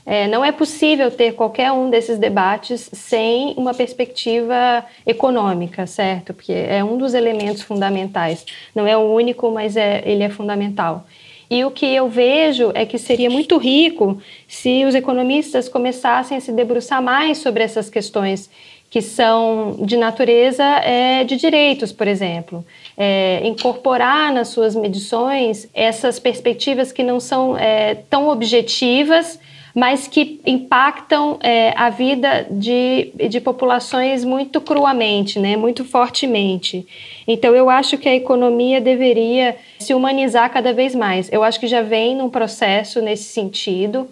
É, 0.07 0.29
não 0.29 0.45
é 0.45 0.53
possível 0.53 1.11
ter 1.11 1.35
qualquer 1.35 1.73
um 1.73 1.91
desses 1.91 2.19
debates 2.19 2.89
sem 2.93 3.53
uma 3.57 3.75
perspectiva 3.75 4.85
econômica, 5.05 5.87
certo? 5.89 6.33
Porque 6.33 6.53
é 6.53 6.83
um 6.85 6.97
dos 6.97 7.13
elementos 7.13 7.63
fundamentais. 7.63 8.47
Não 8.75 8.87
é 8.87 8.97
o 8.97 9.13
único, 9.13 9.51
mas 9.51 9.77
é, 9.77 10.03
ele 10.07 10.23
é 10.23 10.31
fundamental. 10.31 11.05
E 11.51 11.65
o 11.65 11.71
que 11.71 11.85
eu 11.85 12.09
vejo 12.09 12.71
é 12.75 12.87
que 12.87 12.97
seria 12.97 13.29
muito 13.29 13.59
rico 13.59 14.23
se 14.47 14.85
os 14.85 14.95
economistas 14.95 15.69
começassem 15.69 16.37
a 16.37 16.41
se 16.41 16.53
debruçar 16.53 17.03
mais 17.03 17.39
sobre 17.39 17.65
essas 17.65 17.91
questões 17.91 18.49
que 18.91 19.01
são 19.01 19.77
de 19.81 19.97
natureza 19.97 20.65
é, 20.65 21.23
de 21.23 21.37
direitos, 21.37 21.93
por 21.93 22.09
exemplo. 22.09 22.65
É, 22.99 23.41
incorporar 23.45 24.35
nas 24.35 24.49
suas 24.49 24.75
medições 24.75 25.69
essas 25.73 26.19
perspectivas 26.19 26.91
que 26.91 27.05
não 27.05 27.21
são 27.21 27.57
é, 27.57 27.95
tão 28.11 28.29
objetivas, 28.29 29.39
mas 29.73 30.09
que 30.09 30.41
impactam 30.45 31.39
é, 31.41 31.73
a 31.77 31.89
vida 31.89 32.49
de, 32.51 33.13
de 33.29 33.41
populações 33.41 34.25
muito 34.25 34.61
cruamente, 34.61 35.39
né, 35.39 35.57
muito 35.57 35.85
fortemente. 35.85 36.85
Então, 37.29 37.55
eu 37.55 37.71
acho 37.71 37.97
que 37.97 38.09
a 38.09 38.15
economia 38.15 38.81
deveria 38.81 39.57
se 39.79 39.95
humanizar 39.95 40.51
cada 40.51 40.73
vez 40.73 40.97
mais. 40.97 41.33
Eu 41.33 41.45
acho 41.45 41.61
que 41.61 41.69
já 41.69 41.83
vem 41.83 42.17
num 42.17 42.29
processo 42.29 43.01
nesse 43.01 43.25
sentido, 43.25 44.09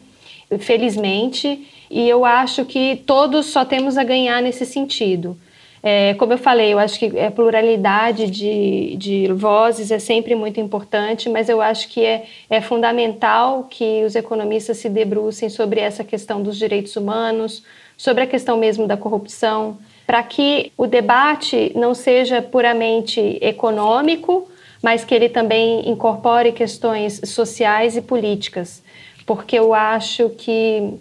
felizmente 0.58 1.68
e 1.90 2.08
eu 2.08 2.24
acho 2.24 2.64
que 2.64 2.96
todos 3.06 3.46
só 3.46 3.64
temos 3.64 3.96
a 3.98 4.04
ganhar 4.04 4.40
nesse 4.42 4.64
sentido. 4.64 5.36
É, 5.82 6.14
como 6.14 6.32
eu 6.32 6.38
falei, 6.38 6.72
eu 6.72 6.78
acho 6.78 6.98
que 6.98 7.18
a 7.18 7.30
pluralidade 7.30 8.28
de, 8.30 8.96
de 8.96 9.32
vozes 9.32 9.90
é 9.90 9.98
sempre 9.98 10.34
muito 10.34 10.58
importante, 10.58 11.28
mas 11.28 11.48
eu 11.48 11.60
acho 11.60 11.88
que 11.88 12.04
é, 12.04 12.24
é 12.50 12.60
fundamental 12.60 13.64
que 13.70 14.02
os 14.04 14.16
economistas 14.16 14.78
se 14.78 14.88
debrucem 14.88 15.48
sobre 15.48 15.80
essa 15.80 16.02
questão 16.02 16.42
dos 16.42 16.56
direitos 16.56 16.96
humanos, 16.96 17.62
sobre 17.96 18.24
a 18.24 18.26
questão 18.26 18.56
mesmo 18.56 18.86
da 18.86 18.96
corrupção, 18.96 19.78
para 20.06 20.22
que 20.22 20.72
o 20.76 20.86
debate 20.86 21.72
não 21.76 21.94
seja 21.94 22.42
puramente 22.42 23.38
econômico, 23.40 24.48
mas 24.82 25.04
que 25.04 25.14
ele 25.14 25.28
também 25.28 25.88
incorpore 25.88 26.52
questões 26.52 27.20
sociais 27.24 27.96
e 27.96 28.00
políticas, 28.00 28.82
porque 29.28 29.58
eu 29.58 29.74
acho 29.74 30.30
que 30.30 30.94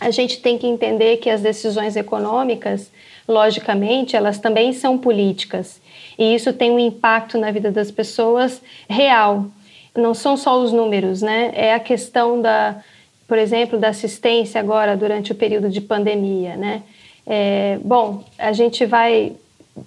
a 0.00 0.12
gente 0.12 0.40
tem 0.40 0.56
que 0.56 0.68
entender 0.68 1.16
que 1.16 1.28
as 1.28 1.40
decisões 1.40 1.96
econômicas, 1.96 2.92
logicamente, 3.26 4.14
elas 4.14 4.38
também 4.38 4.72
são 4.72 4.96
políticas. 4.96 5.80
E 6.16 6.32
isso 6.32 6.52
tem 6.52 6.70
um 6.70 6.78
impacto 6.78 7.36
na 7.36 7.50
vida 7.50 7.72
das 7.72 7.90
pessoas 7.90 8.62
real. 8.88 9.46
Não 9.96 10.14
são 10.14 10.36
só 10.36 10.56
os 10.62 10.72
números, 10.72 11.22
né? 11.22 11.50
É 11.56 11.74
a 11.74 11.80
questão 11.80 12.40
da, 12.40 12.76
por 13.26 13.36
exemplo, 13.36 13.80
da 13.80 13.88
assistência 13.88 14.60
agora 14.60 14.96
durante 14.96 15.32
o 15.32 15.34
período 15.34 15.68
de 15.68 15.80
pandemia, 15.80 16.54
né? 16.54 16.84
É, 17.26 17.80
bom, 17.82 18.22
a 18.38 18.52
gente 18.52 18.86
vai 18.86 19.32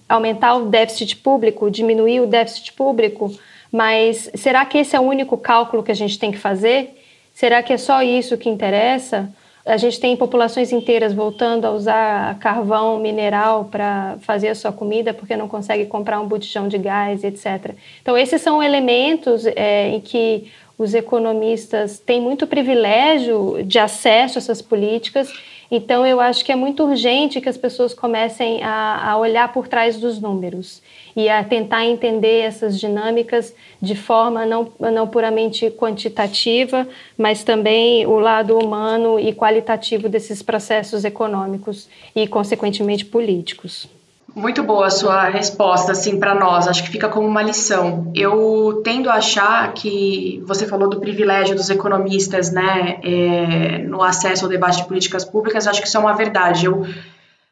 aumentar 0.09 0.55
o 0.55 0.65
déficit 0.65 1.15
público, 1.15 1.71
diminuir 1.71 2.19
o 2.19 2.27
déficit 2.27 2.73
público, 2.73 3.33
mas 3.71 4.29
será 4.35 4.65
que 4.65 4.79
esse 4.79 4.97
é 4.97 4.99
o 4.99 5.03
único 5.03 5.37
cálculo 5.37 5.81
que 5.81 5.93
a 5.93 5.95
gente 5.95 6.19
tem 6.19 6.29
que 6.29 6.37
fazer? 6.37 6.98
Será 7.39 7.63
que 7.63 7.71
é 7.71 7.77
só 7.77 8.01
isso 8.01 8.37
que 8.37 8.49
interessa? 8.49 9.29
A 9.65 9.77
gente 9.77 9.97
tem 9.97 10.13
populações 10.17 10.73
inteiras 10.73 11.13
voltando 11.13 11.63
a 11.63 11.71
usar 11.71 12.37
carvão 12.37 12.99
mineral 12.99 13.63
para 13.71 14.17
fazer 14.19 14.49
a 14.49 14.55
sua 14.55 14.73
comida 14.73 15.13
porque 15.13 15.37
não 15.37 15.47
consegue 15.47 15.85
comprar 15.85 16.19
um 16.19 16.27
botijão 16.27 16.67
de 16.67 16.77
gás, 16.77 17.23
etc. 17.23 17.75
Então, 18.01 18.17
esses 18.17 18.41
são 18.41 18.61
elementos 18.61 19.45
é, 19.45 19.87
em 19.87 20.01
que 20.01 20.51
os 20.77 20.93
economistas 20.93 21.97
têm 21.97 22.19
muito 22.19 22.45
privilégio 22.45 23.63
de 23.63 23.79
acesso 23.79 24.37
a 24.37 24.39
essas 24.39 24.61
políticas. 24.61 25.31
Então, 25.71 26.05
eu 26.05 26.19
acho 26.19 26.43
que 26.43 26.51
é 26.51 26.57
muito 26.57 26.83
urgente 26.83 27.39
que 27.39 27.47
as 27.47 27.55
pessoas 27.55 27.93
comecem 27.93 28.61
a, 28.61 29.11
a 29.11 29.17
olhar 29.17 29.53
por 29.53 29.65
trás 29.65 29.95
dos 29.95 30.19
números 30.19 30.81
e 31.15 31.29
a 31.29 31.43
tentar 31.43 31.85
entender 31.85 32.41
essas 32.41 32.79
dinâmicas 32.79 33.53
de 33.81 33.95
forma 33.95 34.45
não, 34.45 34.71
não 34.79 35.07
puramente 35.07 35.69
quantitativa, 35.71 36.87
mas 37.17 37.43
também 37.43 38.05
o 38.05 38.19
lado 38.19 38.57
humano 38.57 39.19
e 39.19 39.33
qualitativo 39.33 40.09
desses 40.09 40.41
processos 40.41 41.03
econômicos 41.05 41.89
e, 42.15 42.27
consequentemente, 42.27 43.05
políticos. 43.05 43.87
Muito 44.35 44.61
boa 44.63 44.87
a 44.87 44.89
sua 44.89 45.27
resposta, 45.27 45.91
assim, 45.91 46.19
para 46.19 46.35
nós. 46.35 46.67
Acho 46.67 46.83
que 46.83 46.89
fica 46.89 47.09
como 47.09 47.27
uma 47.27 47.41
lição. 47.41 48.11
Eu 48.15 48.81
tendo 48.83 49.09
a 49.09 49.15
achar 49.15 49.73
que 49.73 50.41
você 50.45 50.67
falou 50.67 50.89
do 50.89 50.99
privilégio 50.99 51.55
dos 51.55 51.69
economistas, 51.69 52.51
né, 52.51 52.99
é, 53.03 53.79
no 53.79 54.03
acesso 54.03 54.45
ao 54.45 54.49
debate 54.49 54.77
de 54.77 54.87
políticas 54.87 55.25
públicas. 55.25 55.67
Acho 55.67 55.81
que 55.81 55.87
isso 55.87 55.97
é 55.97 55.99
uma 55.99 56.13
verdade. 56.13 56.67
Eu 56.67 56.85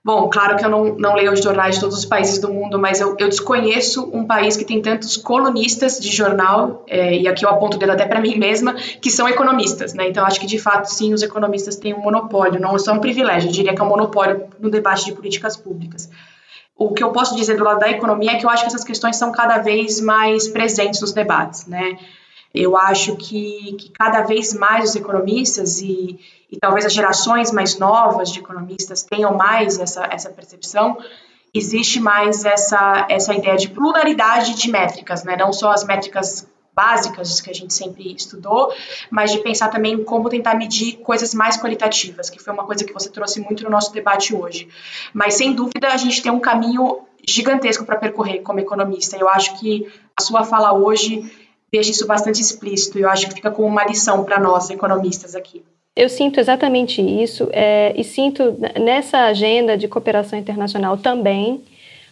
Bom, 0.08 0.30
claro 0.30 0.56
que 0.56 0.64
eu 0.64 0.70
não, 0.70 0.96
não 0.96 1.16
leio 1.16 1.34
os 1.34 1.44
jornais 1.44 1.76
de 1.76 1.82
todos 1.82 1.98
os 1.98 2.06
países 2.06 2.40
do 2.40 2.48
mundo, 2.48 2.80
mas 2.80 3.02
eu, 3.02 3.18
eu 3.20 3.28
desconheço 3.28 4.10
um 4.14 4.26
país 4.26 4.56
que 4.56 4.64
tem 4.64 4.82
tantos 4.82 5.18
colunistas 5.18 6.00
de 6.00 6.10
jornal, 6.16 6.86
é, 6.88 7.14
e 7.14 7.28
aqui 7.28 7.44
eu 7.44 7.50
aponto 7.50 7.76
o 7.76 7.78
dedo 7.78 7.92
até 7.92 8.06
para 8.06 8.22
mim 8.22 8.38
mesma, 8.38 8.74
que 8.74 9.12
são 9.12 9.28
economistas, 9.28 9.94
né? 9.94 10.08
Então, 10.08 10.26
acho 10.26 10.40
que 10.40 10.46
de 10.46 10.58
fato, 10.58 10.86
sim, 10.86 11.14
os 11.14 11.22
economistas 11.22 11.76
têm 11.76 11.94
um 11.94 12.00
monopólio, 12.00 12.58
não 12.58 12.74
é 12.74 12.80
só 12.80 12.94
um 12.94 13.00
privilégio, 13.00 13.50
eu 13.50 13.52
diria 13.52 13.76
que 13.76 13.82
é 13.82 13.84
um 13.84 13.90
monopólio 13.90 14.46
no 14.62 14.70
debate 14.70 15.04
de 15.04 15.12
políticas 15.12 15.58
públicas. 15.58 16.10
O 16.78 16.94
que 16.94 17.04
eu 17.04 17.12
posso 17.12 17.36
dizer 17.36 17.58
do 17.58 17.66
lado 17.66 17.80
da 17.80 17.90
economia 17.90 18.32
é 18.32 18.36
que 18.36 18.46
eu 18.46 18.50
acho 18.50 18.64
que 18.64 18.68
essas 18.70 18.86
questões 18.86 19.18
são 19.18 19.34
cada 19.34 19.58
vez 19.58 20.00
mais 20.00 20.48
presentes 20.48 21.02
nos 21.02 21.12
debates, 21.12 21.68
né? 21.68 21.98
Eu 22.54 22.76
acho 22.78 23.16
que, 23.16 23.76
que 23.80 23.90
cada 23.92 24.22
vez 24.24 24.54
mais 24.54 24.90
os 24.90 24.96
economistas 24.96 25.82
e 25.82 26.20
e 26.52 26.58
talvez 26.58 26.86
as 26.86 26.94
gerações 26.94 27.52
mais 27.52 27.78
novas 27.78 28.32
de 28.32 28.40
economistas 28.40 29.04
tenham 29.04 29.34
mais 29.36 29.80
essa, 29.80 30.08
essa 30.10 30.30
percepção, 30.30 30.98
existe 31.54 32.00
mais 32.00 32.46
essa, 32.46 33.06
essa 33.10 33.34
ideia 33.34 33.58
de 33.58 33.70
pluralidade 33.70 34.56
de 34.56 34.70
métricas, 34.70 35.24
né? 35.24 35.36
não 35.38 35.52
só 35.52 35.72
as 35.72 35.84
métricas 35.84 36.48
básicas 36.74 37.42
que 37.42 37.50
a 37.50 37.54
gente 37.54 37.74
sempre 37.74 38.14
estudou, 38.14 38.72
mas 39.10 39.32
de 39.32 39.40
pensar 39.40 39.70
também 39.70 40.04
como 40.04 40.30
tentar 40.30 40.54
medir 40.54 40.98
coisas 40.98 41.34
mais 41.34 41.58
qualitativas, 41.58 42.30
que 42.30 42.40
foi 42.40 42.54
uma 42.54 42.66
coisa 42.66 42.86
que 42.86 42.94
você 42.94 43.10
trouxe 43.10 43.40
muito 43.40 43.64
no 43.64 43.70
nosso 43.70 43.92
debate 43.92 44.36
hoje. 44.36 44.70
Mas 45.12 45.34
sem 45.34 45.54
dúvida 45.54 45.88
a 45.88 45.98
gente 45.98 46.22
tem 46.22 46.32
um 46.32 46.40
caminho 46.40 47.00
gigantesco 47.28 47.84
para 47.84 47.98
percorrer 47.98 48.42
como 48.42 48.60
economista. 48.60 49.18
Eu 49.18 49.28
acho 49.28 49.60
que 49.60 49.92
a 50.16 50.22
sua 50.22 50.44
fala 50.44 50.72
hoje 50.72 51.30
deixa 51.72 51.92
isso 51.92 52.08
bastante 52.08 52.42
explícito. 52.42 52.98
Eu 52.98 53.10
acho 53.10 53.28
que 53.28 53.36
fica 53.36 53.52
como 53.52 53.68
uma 53.68 53.86
lição 53.86 54.24
para 54.24 54.40
nós 54.40 54.70
economistas 54.70 55.36
aqui. 55.36 55.64
Eu 55.96 56.10
sinto 56.10 56.40
exatamente 56.40 57.02
isso 57.02 57.50
é, 57.52 57.92
e 57.98 58.04
sinto 58.04 58.56
nessa 58.80 59.26
agenda 59.26 59.76
de 59.76 59.88
cooperação 59.88 60.38
internacional 60.38 60.98
também. 60.98 61.64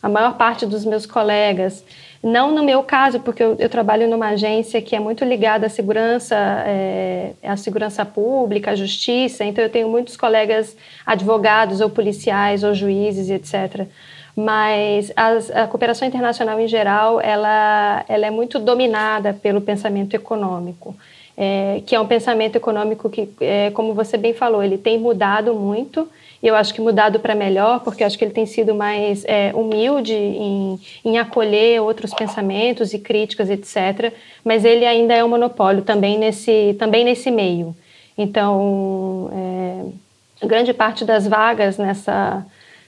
A 0.01 0.09
maior 0.09 0.37
parte 0.37 0.65
dos 0.65 0.83
meus 0.85 1.05
colegas, 1.05 1.83
não 2.21 2.51
no 2.51 2.63
meu 2.63 2.81
caso, 2.83 3.19
porque 3.19 3.43
eu, 3.43 3.55
eu 3.59 3.69
trabalho 3.69 4.07
numa 4.07 4.29
agência 4.29 4.81
que 4.81 4.95
é 4.95 4.99
muito 4.99 5.23
ligada 5.23 5.67
à 5.67 5.69
segurança, 5.69 6.35
é, 6.35 7.33
à 7.43 7.55
segurança 7.55 8.03
pública, 8.05 8.71
à 8.71 8.75
justiça, 8.75 9.43
então 9.43 9.63
eu 9.63 9.69
tenho 9.69 9.87
muitos 9.87 10.17
colegas 10.17 10.75
advogados 11.05 11.81
ou 11.81 11.89
policiais 11.89 12.63
ou 12.63 12.73
juízes, 12.73 13.29
etc 13.29 13.87
mas 14.35 15.11
as, 15.15 15.49
a 15.51 15.67
cooperação 15.67 16.07
internacional 16.07 16.59
em 16.59 16.67
geral 16.67 17.21
ela, 17.21 18.03
ela 18.07 18.25
é 18.25 18.31
muito 18.31 18.59
dominada 18.59 19.33
pelo 19.33 19.61
pensamento 19.61 20.13
econômico 20.13 20.95
é, 21.37 21.81
que 21.85 21.95
é 21.95 21.99
um 21.99 22.07
pensamento 22.07 22.55
econômico 22.55 23.09
que, 23.09 23.29
é, 23.41 23.69
como 23.71 23.93
você 23.93 24.17
bem 24.17 24.33
falou, 24.33 24.63
ele 24.63 24.77
tem 24.77 24.97
mudado 24.97 25.53
muito. 25.53 26.07
E 26.41 26.47
eu 26.47 26.55
acho 26.55 26.73
que 26.73 26.79
mudado 26.79 27.19
para 27.19 27.33
melhor, 27.33 27.81
porque 27.81 28.03
eu 28.03 28.07
acho 28.07 28.17
que 28.17 28.23
ele 28.23 28.33
tem 28.33 28.45
sido 28.45 28.75
mais 28.75 29.25
é, 29.25 29.51
humilde 29.53 30.13
em, 30.13 30.79
em 31.03 31.17
acolher 31.17 31.81
outros 31.81 32.13
pensamentos 32.13 32.93
e 32.93 32.99
críticas, 32.99 33.49
etc. 33.49 34.13
Mas 34.43 34.63
ele 34.63 34.85
ainda 34.85 35.13
é 35.13 35.23
um 35.23 35.27
monopólio 35.27 35.81
também 35.81 36.17
nesse, 36.17 36.75
também 36.77 37.03
nesse 37.03 37.31
meio. 37.31 37.75
Então, 38.17 39.29
é, 39.33 40.45
grande 40.45 40.73
parte 40.73 41.03
das 41.03 41.27
vagas 41.27 41.77
nessa 41.77 42.45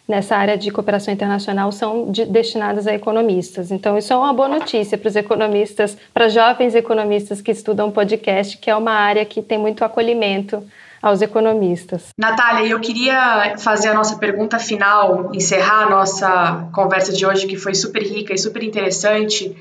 nessa 0.07 0.37
área 0.37 0.57
de 0.57 0.71
cooperação 0.71 1.13
internacional 1.13 1.71
são 1.71 2.09
de, 2.11 2.25
destinadas 2.25 2.87
a 2.87 2.93
economistas. 2.93 3.71
Então, 3.71 3.97
isso 3.97 4.13
é 4.13 4.15
uma 4.15 4.33
boa 4.33 4.47
notícia 4.47 4.97
para 4.97 5.09
os 5.09 5.15
economistas, 5.15 5.97
para 6.13 6.29
jovens 6.29 6.75
economistas 6.75 7.41
que 7.41 7.51
estudam 7.51 7.91
podcast, 7.91 8.57
que 8.57 8.69
é 8.69 8.75
uma 8.75 8.93
área 8.93 9.25
que 9.25 9.41
tem 9.41 9.57
muito 9.57 9.83
acolhimento 9.83 10.63
aos 11.01 11.21
economistas. 11.21 12.09
Natália, 12.17 12.69
eu 12.69 12.79
queria 12.79 13.55
fazer 13.57 13.89
a 13.89 13.93
nossa 13.93 14.17
pergunta 14.17 14.57
final, 14.57 15.31
encerrar 15.33 15.83
a 15.83 15.89
nossa 15.89 16.69
conversa 16.73 17.13
de 17.13 17.25
hoje, 17.25 17.45
que 17.45 17.57
foi 17.57 17.75
super 17.75 18.01
rica 18.01 18.33
e 18.33 18.37
super 18.37 18.63
interessante, 18.63 19.55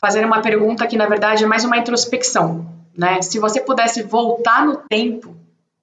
fazer 0.00 0.24
uma 0.24 0.40
pergunta 0.40 0.86
que, 0.86 0.96
na 0.96 1.06
verdade, 1.06 1.44
é 1.44 1.46
mais 1.46 1.64
uma 1.64 1.76
introspecção. 1.76 2.66
Né? 2.96 3.22
Se 3.22 3.38
você 3.38 3.60
pudesse 3.60 4.02
voltar 4.02 4.66
no 4.66 4.76
tempo, 4.76 5.36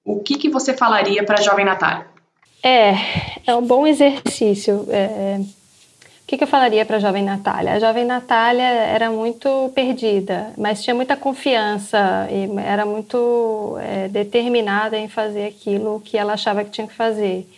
o 0.04 0.20
que, 0.20 0.36
que 0.36 0.48
você 0.48 0.74
falaria 0.74 1.24
para 1.24 1.38
a 1.38 1.42
jovem 1.42 1.64
Natália? 1.64 2.06
É, 2.62 2.94
é 3.46 3.54
um 3.54 3.62
bom 3.62 3.86
exercício. 3.86 4.86
É, 4.90 5.38
o 5.40 6.26
que, 6.26 6.36
que 6.36 6.44
eu 6.44 6.48
falaria 6.48 6.84
para 6.84 6.96
a 6.96 7.00
jovem 7.00 7.22
Natália? 7.22 7.72
A 7.72 7.80
jovem 7.80 8.04
Natália 8.04 8.62
era 8.62 9.10
muito 9.10 9.70
perdida, 9.74 10.52
mas 10.58 10.82
tinha 10.82 10.94
muita 10.94 11.16
confiança 11.16 12.28
e 12.30 12.48
era 12.60 12.84
muito 12.84 13.78
é, 13.80 14.08
determinada 14.08 14.98
em 14.98 15.08
fazer 15.08 15.46
aquilo 15.46 16.00
que 16.04 16.18
ela 16.18 16.34
achava 16.34 16.64
que 16.64 16.70
tinha 16.70 16.86
que 16.86 16.94
fazer. 16.94 17.48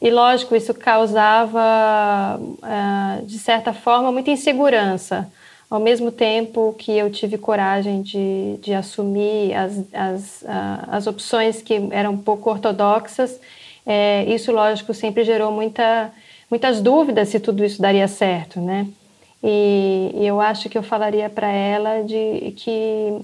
E 0.00 0.10
lógico, 0.10 0.54
isso 0.54 0.74
causava, 0.74 2.38
é, 2.62 3.22
de 3.22 3.38
certa 3.38 3.72
forma, 3.72 4.12
muita 4.12 4.30
insegurança. 4.30 5.30
Ao 5.70 5.80
mesmo 5.80 6.10
tempo 6.10 6.74
que 6.78 6.92
eu 6.92 7.10
tive 7.10 7.36
coragem 7.36 8.02
de, 8.02 8.56
de 8.60 8.72
assumir 8.72 9.54
as, 9.54 9.84
as, 9.92 10.44
as 10.88 11.06
opções 11.06 11.60
que 11.60 11.88
eram 11.90 12.16
pouco 12.16 12.48
ortodoxas, 12.50 13.38
é, 13.90 14.22
isso, 14.26 14.52
lógico, 14.52 14.92
sempre 14.92 15.24
gerou 15.24 15.50
muita 15.50 16.12
muitas 16.50 16.80
dúvidas 16.82 17.30
se 17.30 17.40
tudo 17.40 17.64
isso 17.64 17.80
daria 17.80 18.06
certo, 18.06 18.60
né? 18.60 18.86
E, 19.42 20.10
e 20.14 20.26
eu 20.26 20.40
acho 20.40 20.68
que 20.68 20.76
eu 20.76 20.82
falaria 20.82 21.30
para 21.30 21.48
ela 21.48 22.02
de 22.02 22.52
que 22.56 23.18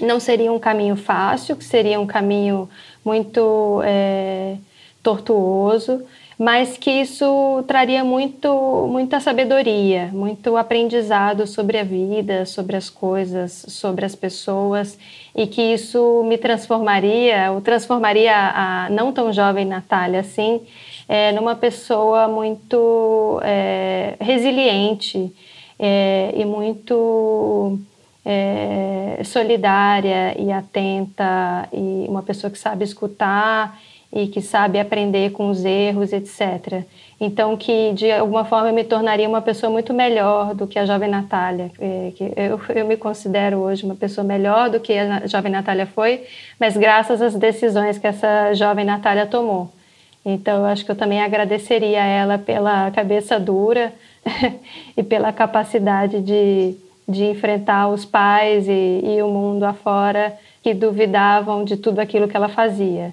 não 0.00 0.20
seria 0.20 0.52
um 0.52 0.58
caminho 0.60 0.94
fácil, 0.94 1.56
que 1.56 1.64
seria 1.64 1.98
um 1.98 2.06
caminho 2.06 2.68
muito 3.04 3.80
é, 3.84 4.56
tortuoso, 5.02 6.04
mas 6.40 6.78
que 6.78 6.90
isso 6.90 7.62
traria 7.66 8.02
muito, 8.02 8.86
muita 8.90 9.20
sabedoria, 9.20 10.08
muito 10.10 10.56
aprendizado 10.56 11.46
sobre 11.46 11.76
a 11.76 11.84
vida, 11.84 12.46
sobre 12.46 12.76
as 12.76 12.88
coisas, 12.88 13.66
sobre 13.68 14.06
as 14.06 14.14
pessoas, 14.14 14.98
e 15.36 15.46
que 15.46 15.60
isso 15.60 16.24
me 16.26 16.38
transformaria, 16.38 17.52
ou 17.52 17.60
transformaria 17.60 18.34
a 18.34 18.88
não 18.88 19.12
tão 19.12 19.30
jovem 19.30 19.66
Natália 19.66 20.20
assim, 20.20 20.62
é, 21.06 21.30
numa 21.32 21.54
pessoa 21.54 22.26
muito 22.26 23.38
é, 23.44 24.14
resiliente 24.18 25.30
é, 25.78 26.32
e 26.34 26.46
muito 26.46 27.78
é, 28.24 29.20
solidária 29.24 30.34
e 30.40 30.50
atenta 30.50 31.68
e 31.70 32.06
uma 32.08 32.22
pessoa 32.22 32.50
que 32.50 32.58
sabe 32.58 32.82
escutar 32.82 33.78
e 34.12 34.26
que 34.26 34.40
sabe 34.40 34.80
aprender 34.80 35.30
com 35.30 35.48
os 35.48 35.64
erros, 35.64 36.12
etc. 36.12 36.84
Então, 37.20 37.56
que 37.56 37.92
de 37.92 38.10
alguma 38.10 38.44
forma 38.44 38.68
eu 38.68 38.74
me 38.74 38.82
tornaria 38.82 39.28
uma 39.28 39.40
pessoa 39.40 39.70
muito 39.70 39.94
melhor 39.94 40.54
do 40.54 40.66
que 40.66 40.78
a 40.78 40.84
jovem 40.84 41.08
Natália. 41.08 41.70
Que 42.16 42.32
eu, 42.36 42.60
eu 42.74 42.86
me 42.86 42.96
considero 42.96 43.58
hoje 43.58 43.84
uma 43.84 43.94
pessoa 43.94 44.24
melhor 44.24 44.68
do 44.68 44.80
que 44.80 44.94
a 44.94 45.26
jovem 45.26 45.52
Natália 45.52 45.86
foi, 45.86 46.24
mas 46.58 46.76
graças 46.76 47.22
às 47.22 47.34
decisões 47.34 47.98
que 47.98 48.06
essa 48.06 48.52
jovem 48.54 48.84
Natália 48.84 49.26
tomou. 49.26 49.70
Então, 50.24 50.58
eu 50.58 50.64
acho 50.66 50.84
que 50.84 50.90
eu 50.90 50.96
também 50.96 51.22
agradeceria 51.22 52.02
a 52.02 52.06
ela 52.06 52.38
pela 52.38 52.90
cabeça 52.90 53.38
dura 53.38 53.92
e 54.96 55.02
pela 55.02 55.32
capacidade 55.32 56.20
de, 56.20 56.74
de 57.08 57.24
enfrentar 57.24 57.88
os 57.88 58.04
pais 58.04 58.66
e, 58.68 59.00
e 59.04 59.22
o 59.22 59.28
mundo 59.28 59.64
afora 59.64 60.36
que 60.62 60.74
duvidavam 60.74 61.64
de 61.64 61.76
tudo 61.76 62.00
aquilo 62.00 62.28
que 62.28 62.36
ela 62.36 62.48
fazia. 62.48 63.12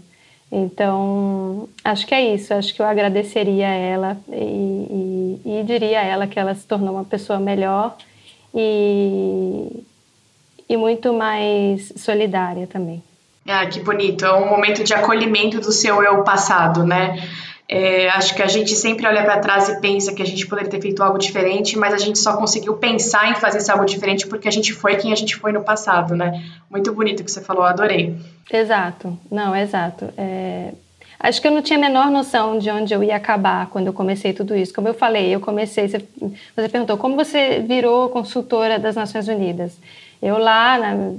Então, 0.52 1.68
acho 1.84 2.08
que 2.08 2.16
é 2.16 2.34
isso. 2.34 2.54
Acho 2.54 2.74
que 2.74 2.82
eu 2.82 2.86
agradeceria 2.86 3.68
a 3.68 3.74
ela 3.74 4.18
e, 4.30 5.42
e, 5.46 5.60
e, 5.60 5.64
diria 5.64 6.00
a 6.00 6.04
ela 6.04 6.28
que 6.28 6.40
ela 6.40 6.56
se 6.56 6.66
tornou 6.66 6.94
uma 6.96 7.04
pessoa 7.04 7.40
melhor 7.40 7.98
e, 8.56 9.84
e 10.70 10.78
muito 10.78 11.14
mais 11.14 11.92
solidária 11.98 12.66
também. 12.66 13.04
Ah, 13.46 13.66
que 13.66 13.80
bonito. 13.80 14.26
É 14.26 14.34
um 14.34 14.50
momento 14.50 14.84
de 14.84 14.94
acolhimento 14.94 15.60
do 15.60 15.72
seu 15.72 16.02
eu 16.04 16.24
passado, 16.24 16.86
né? 16.86 17.18
É, 17.70 18.08
acho 18.10 18.34
que 18.34 18.42
a 18.42 18.48
gente 18.48 18.74
sempre 18.76 19.06
olha 19.06 19.24
para 19.24 19.40
trás 19.40 19.68
e 19.68 19.82
pensa 19.82 20.14
que 20.14 20.22
a 20.22 20.26
gente 20.26 20.48
poderia 20.48 20.70
ter 20.70 20.82
feito 20.82 21.04
algo 21.04 21.18
diferente, 21.18 21.78
mas 21.78 21.94
a 21.94 21.98
gente 21.98 22.18
só 22.18 22.38
conseguiu 22.38 22.78
pensar 22.78 23.30
em 23.30 23.36
fazer 23.36 23.58
esse 23.58 23.70
algo 23.70 23.84
diferente 23.84 24.26
porque 24.26 24.48
a 24.48 24.52
gente 24.52 24.72
foi 24.72 24.96
quem 24.96 25.12
a 25.12 25.16
gente 25.16 25.36
foi 25.36 25.52
no 25.52 25.62
passado, 25.62 26.16
né? 26.16 26.44
Muito 26.70 26.94
bonito 26.94 27.24
que 27.26 27.32
você 27.32 27.42
falou, 27.42 27.64
adorei. 27.64 28.16
Exato, 28.52 29.18
não, 29.30 29.54
exato. 29.54 30.10
É... 30.18 30.72
Acho 31.20 31.42
que 31.42 31.48
eu 31.48 31.52
não 31.52 31.64
tinha 31.64 31.80
a 31.80 31.82
menor 31.82 32.12
noção 32.12 32.60
de 32.60 32.70
onde 32.70 32.94
eu 32.94 33.04
ia 33.04 33.16
acabar 33.16 33.68
quando 33.68 33.88
eu 33.88 33.94
comecei 33.94 34.34
tudo 34.34 34.56
isso. 34.56 34.74
Como 34.74 34.88
eu 34.88 34.94
falei, 34.94 35.34
eu 35.34 35.40
comecei. 35.40 35.88
Você, 35.88 36.06
você 36.56 36.70
perguntou 36.70 36.96
como 36.96 37.16
você 37.16 37.60
virou 37.60 38.10
consultora 38.10 38.78
das 38.78 38.96
Nações 38.96 39.28
Unidas. 39.28 39.78
Eu 40.22 40.38
lá, 40.38 40.78
na, 40.78 41.14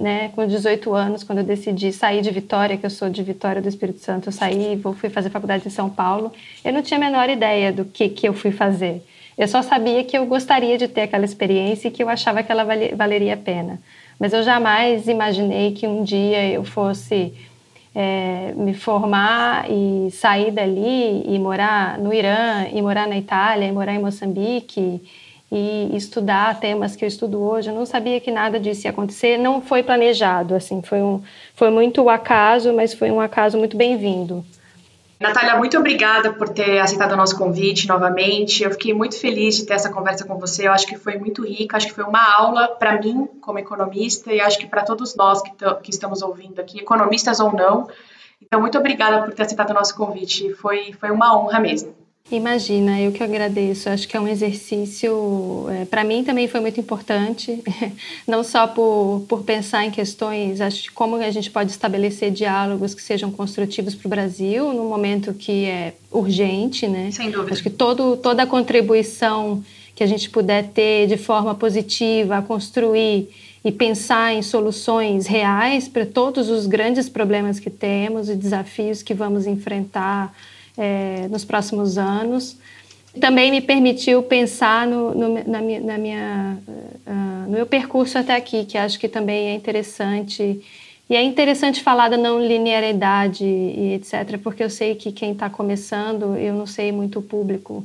né, 0.00 0.28
com 0.34 0.46
18 0.46 0.92
anos, 0.94 1.24
quando 1.24 1.38
eu 1.38 1.44
decidi 1.44 1.92
sair 1.92 2.22
de 2.22 2.30
Vitória, 2.30 2.76
que 2.76 2.86
eu 2.86 2.90
sou 2.90 3.10
de 3.10 3.22
Vitória 3.22 3.60
do 3.60 3.68
Espírito 3.68 3.98
Santo, 4.00 4.28
eu 4.28 4.32
saí, 4.32 4.76
vou, 4.76 4.94
fui 4.94 5.10
fazer 5.10 5.30
faculdade 5.30 5.66
em 5.66 5.70
São 5.70 5.90
Paulo, 5.90 6.32
eu 6.64 6.72
não 6.72 6.82
tinha 6.82 6.98
a 6.98 7.00
menor 7.00 7.28
ideia 7.28 7.72
do 7.72 7.84
que, 7.84 8.08
que 8.08 8.28
eu 8.28 8.32
fui 8.32 8.52
fazer. 8.52 9.02
Eu 9.36 9.48
só 9.48 9.62
sabia 9.62 10.04
que 10.04 10.16
eu 10.16 10.24
gostaria 10.26 10.78
de 10.78 10.86
ter 10.86 11.02
aquela 11.02 11.24
experiência 11.24 11.88
e 11.88 11.90
que 11.90 12.02
eu 12.02 12.08
achava 12.08 12.42
que 12.42 12.52
ela 12.52 12.64
valeria 12.94 13.34
a 13.34 13.36
pena. 13.36 13.80
Mas 14.18 14.32
eu 14.32 14.44
jamais 14.44 15.08
imaginei 15.08 15.72
que 15.72 15.88
um 15.88 16.04
dia 16.04 16.48
eu 16.50 16.62
fosse 16.62 17.34
é, 17.94 18.52
me 18.56 18.74
formar 18.74 19.68
e 19.68 20.10
sair 20.12 20.52
dali 20.52 21.24
e 21.26 21.38
morar 21.38 21.98
no 21.98 22.14
Irã, 22.14 22.66
e 22.72 22.80
morar 22.80 23.08
na 23.08 23.16
Itália, 23.16 23.66
e 23.66 23.72
morar 23.72 23.94
em 23.94 23.98
Moçambique, 23.98 25.02
e 25.56 25.96
estudar 25.96 26.58
temas 26.58 26.96
que 26.96 27.04
eu 27.04 27.08
estudo 27.08 27.40
hoje. 27.40 27.70
Eu 27.70 27.74
não 27.74 27.86
sabia 27.86 28.20
que 28.20 28.32
nada 28.32 28.58
disso 28.58 28.88
ia 28.88 28.90
acontecer. 28.90 29.38
Não 29.38 29.62
foi 29.62 29.84
planejado, 29.84 30.52
assim, 30.54 30.82
foi, 30.82 31.00
um, 31.00 31.22
foi 31.54 31.70
muito 31.70 32.08
acaso, 32.08 32.72
mas 32.72 32.92
foi 32.92 33.12
um 33.12 33.20
acaso 33.20 33.56
muito 33.56 33.76
bem-vindo. 33.76 34.44
Natália, 35.20 35.56
muito 35.56 35.78
obrigada 35.78 36.32
por 36.32 36.48
ter 36.48 36.80
aceitado 36.80 37.12
o 37.12 37.16
nosso 37.16 37.38
convite 37.38 37.86
novamente. 37.86 38.64
Eu 38.64 38.72
fiquei 38.72 38.92
muito 38.92 39.16
feliz 39.18 39.56
de 39.56 39.64
ter 39.64 39.74
essa 39.74 39.92
conversa 39.92 40.26
com 40.26 40.36
você. 40.38 40.66
Eu 40.66 40.72
acho 40.72 40.88
que 40.88 40.98
foi 40.98 41.16
muito 41.16 41.46
rica, 41.46 41.76
acho 41.76 41.86
que 41.86 41.94
foi 41.94 42.04
uma 42.04 42.34
aula 42.34 42.66
para 42.66 43.00
mim, 43.00 43.28
como 43.40 43.60
economista, 43.60 44.32
e 44.32 44.40
acho 44.40 44.58
que 44.58 44.66
para 44.66 44.82
todos 44.82 45.14
nós 45.14 45.40
que, 45.40 45.52
que 45.82 45.90
estamos 45.90 46.20
ouvindo 46.20 46.60
aqui, 46.60 46.80
economistas 46.80 47.38
ou 47.38 47.52
não. 47.52 47.88
Então, 48.42 48.60
muito 48.60 48.76
obrigada 48.76 49.22
por 49.22 49.32
ter 49.32 49.42
aceitado 49.42 49.70
o 49.70 49.74
nosso 49.74 49.96
convite. 49.96 50.52
Foi, 50.54 50.92
foi 50.92 51.12
uma 51.12 51.38
honra 51.38 51.60
mesmo. 51.60 52.03
Imagina, 52.32 52.98
eu 52.98 53.12
que 53.12 53.22
agradeço. 53.22 53.90
Acho 53.90 54.08
que 54.08 54.16
é 54.16 54.20
um 54.20 54.26
exercício, 54.26 55.66
é, 55.70 55.84
para 55.84 56.02
mim 56.02 56.24
também 56.24 56.48
foi 56.48 56.58
muito 56.58 56.80
importante, 56.80 57.62
não 58.26 58.42
só 58.42 58.66
por, 58.66 59.26
por 59.28 59.42
pensar 59.42 59.84
em 59.84 59.90
questões, 59.90 60.58
acho 60.60 60.90
como 60.94 61.16
a 61.16 61.30
gente 61.30 61.50
pode 61.50 61.70
estabelecer 61.70 62.30
diálogos 62.30 62.94
que 62.94 63.02
sejam 63.02 63.30
construtivos 63.30 63.94
para 63.94 64.06
o 64.06 64.10
Brasil, 64.10 64.72
num 64.72 64.88
momento 64.88 65.34
que 65.34 65.66
é 65.66 65.92
urgente, 66.10 66.88
né? 66.88 67.10
Sem 67.12 67.30
dúvida. 67.30 67.52
Acho 67.52 67.62
que 67.62 67.68
todo, 67.68 68.16
toda 68.16 68.44
a 68.44 68.46
contribuição 68.46 69.62
que 69.94 70.02
a 70.02 70.06
gente 70.06 70.30
puder 70.30 70.68
ter 70.70 71.06
de 71.06 71.18
forma 71.18 71.54
positiva 71.54 72.38
a 72.38 72.42
construir 72.42 73.28
e 73.62 73.70
pensar 73.70 74.34
em 74.34 74.40
soluções 74.40 75.26
reais 75.26 75.88
para 75.88 76.06
todos 76.06 76.48
os 76.48 76.66
grandes 76.66 77.06
problemas 77.08 77.60
que 77.60 77.70
temos 77.70 78.30
e 78.30 78.34
desafios 78.34 79.02
que 79.02 79.12
vamos 79.12 79.46
enfrentar 79.46 80.34
é, 80.76 81.28
nos 81.28 81.44
próximos 81.44 81.98
anos. 81.98 82.56
Também 83.20 83.50
me 83.50 83.60
permitiu 83.60 84.22
pensar 84.22 84.86
no, 84.86 85.14
no, 85.14 85.48
na 85.48 85.60
minha, 85.60 85.80
na 85.80 85.98
minha 85.98 86.58
uh, 87.06 87.46
no 87.46 87.52
meu 87.52 87.66
percurso 87.66 88.18
até 88.18 88.34
aqui, 88.34 88.64
que 88.64 88.76
acho 88.76 88.98
que 88.98 89.08
também 89.08 89.50
é 89.50 89.54
interessante. 89.54 90.60
E 91.08 91.14
é 91.14 91.22
interessante 91.22 91.82
falar 91.82 92.08
da 92.08 92.16
não 92.16 92.44
linearidade 92.44 93.44
e 93.44 93.94
etc., 93.94 94.38
porque 94.42 94.64
eu 94.64 94.70
sei 94.70 94.94
que 94.94 95.12
quem 95.12 95.32
está 95.32 95.48
começando, 95.50 96.36
eu 96.36 96.54
não 96.54 96.66
sei 96.66 96.90
muito 96.90 97.18
o 97.18 97.22
público 97.22 97.84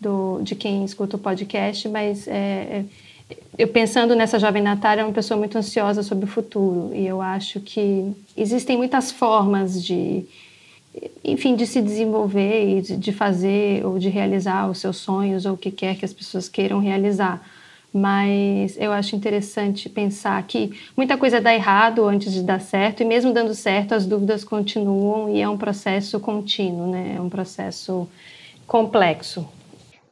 do, 0.00 0.40
de 0.42 0.54
quem 0.54 0.84
escuta 0.84 1.16
o 1.16 1.18
podcast, 1.18 1.88
mas 1.88 2.26
é, 2.26 2.84
eu 3.56 3.68
pensando 3.68 4.16
nessa 4.16 4.38
jovem 4.38 4.62
Natália, 4.62 5.02
é 5.02 5.04
uma 5.04 5.12
pessoa 5.12 5.38
muito 5.38 5.56
ansiosa 5.56 6.02
sobre 6.02 6.24
o 6.24 6.28
futuro. 6.28 6.90
E 6.94 7.06
eu 7.06 7.20
acho 7.20 7.60
que 7.60 8.12
existem 8.36 8.76
muitas 8.76 9.12
formas 9.12 9.82
de, 9.82 10.24
enfim, 11.24 11.56
de 11.56 11.66
se 11.66 11.80
desenvolver 11.80 12.78
e 12.78 12.82
de 12.82 13.12
fazer 13.12 13.84
ou 13.84 13.98
de 13.98 14.08
realizar 14.08 14.70
os 14.70 14.78
seus 14.78 14.96
sonhos 14.98 15.46
ou 15.46 15.54
o 15.54 15.56
que 15.56 15.70
quer 15.70 15.96
que 15.96 16.04
as 16.04 16.12
pessoas 16.12 16.48
queiram 16.48 16.78
realizar. 16.78 17.42
Mas 17.92 18.76
eu 18.76 18.90
acho 18.90 19.14
interessante 19.14 19.88
pensar 19.88 20.42
que 20.42 20.72
muita 20.96 21.16
coisa 21.16 21.40
dá 21.40 21.54
errado 21.54 22.04
antes 22.04 22.32
de 22.32 22.42
dar 22.42 22.60
certo, 22.60 23.02
e 23.02 23.06
mesmo 23.06 23.32
dando 23.32 23.54
certo, 23.54 23.94
as 23.94 24.04
dúvidas 24.04 24.42
continuam 24.42 25.30
e 25.30 25.40
é 25.40 25.48
um 25.48 25.56
processo 25.56 26.18
contínuo, 26.18 26.90
né? 26.90 27.14
É 27.16 27.20
um 27.20 27.28
processo 27.28 28.08
complexo. 28.66 29.46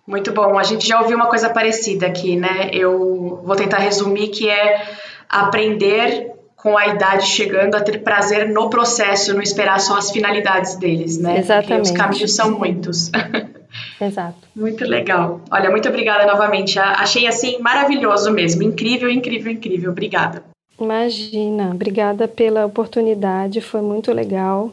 Muito 0.06 0.32
bom. 0.32 0.58
A 0.58 0.62
gente 0.62 0.86
já 0.86 1.00
ouviu 1.00 1.16
uma 1.16 1.26
coisa 1.26 1.50
parecida 1.50 2.06
aqui, 2.06 2.36
né? 2.36 2.70
Eu 2.72 3.40
vou 3.44 3.56
tentar 3.56 3.78
resumir 3.78 4.28
que 4.28 4.48
é 4.48 4.86
aprender 5.28 6.32
com 6.62 6.78
a 6.78 6.86
idade 6.86 7.26
chegando 7.26 7.74
a 7.74 7.80
ter 7.80 7.98
prazer 7.98 8.48
no 8.48 8.70
processo, 8.70 9.34
não 9.34 9.42
esperar 9.42 9.80
só 9.80 9.98
as 9.98 10.12
finalidades 10.12 10.76
deles, 10.76 11.18
né? 11.18 11.38
Exatamente. 11.38 11.66
Porque 11.66 11.82
os 11.82 11.90
caminhos 11.90 12.34
são 12.34 12.52
muitos. 12.52 13.10
Exato. 14.00 14.36
Muito 14.54 14.84
legal. 14.84 15.40
Olha, 15.50 15.70
muito 15.70 15.88
obrigada 15.88 16.24
novamente. 16.24 16.78
Achei 16.78 17.26
assim 17.26 17.58
maravilhoso 17.58 18.30
mesmo. 18.30 18.62
Incrível, 18.62 19.10
incrível, 19.10 19.50
incrível. 19.50 19.90
Obrigada. 19.90 20.44
Imagina. 20.80 21.70
Obrigada 21.70 22.28
pela 22.28 22.64
oportunidade. 22.64 23.60
Foi 23.60 23.80
muito 23.80 24.12
legal. 24.12 24.72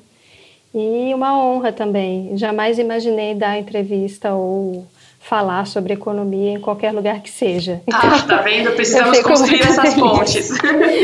E 0.73 1.11
uma 1.13 1.37
honra 1.43 1.71
também. 1.71 2.37
Jamais 2.37 2.77
imaginei 2.77 3.33
dar 3.33 3.57
entrevista 3.57 4.33
ou 4.33 4.85
falar 5.19 5.67
sobre 5.67 5.93
economia 5.93 6.51
em 6.51 6.59
qualquer 6.59 6.91
lugar 6.93 7.21
que 7.21 7.29
seja. 7.29 7.81
Ah, 7.91 8.21
tá 8.21 8.37
vendo? 8.37 8.71
Precisamos 8.75 9.19
construir 9.19 9.61
essas 9.61 9.93
pontes. 9.93 10.49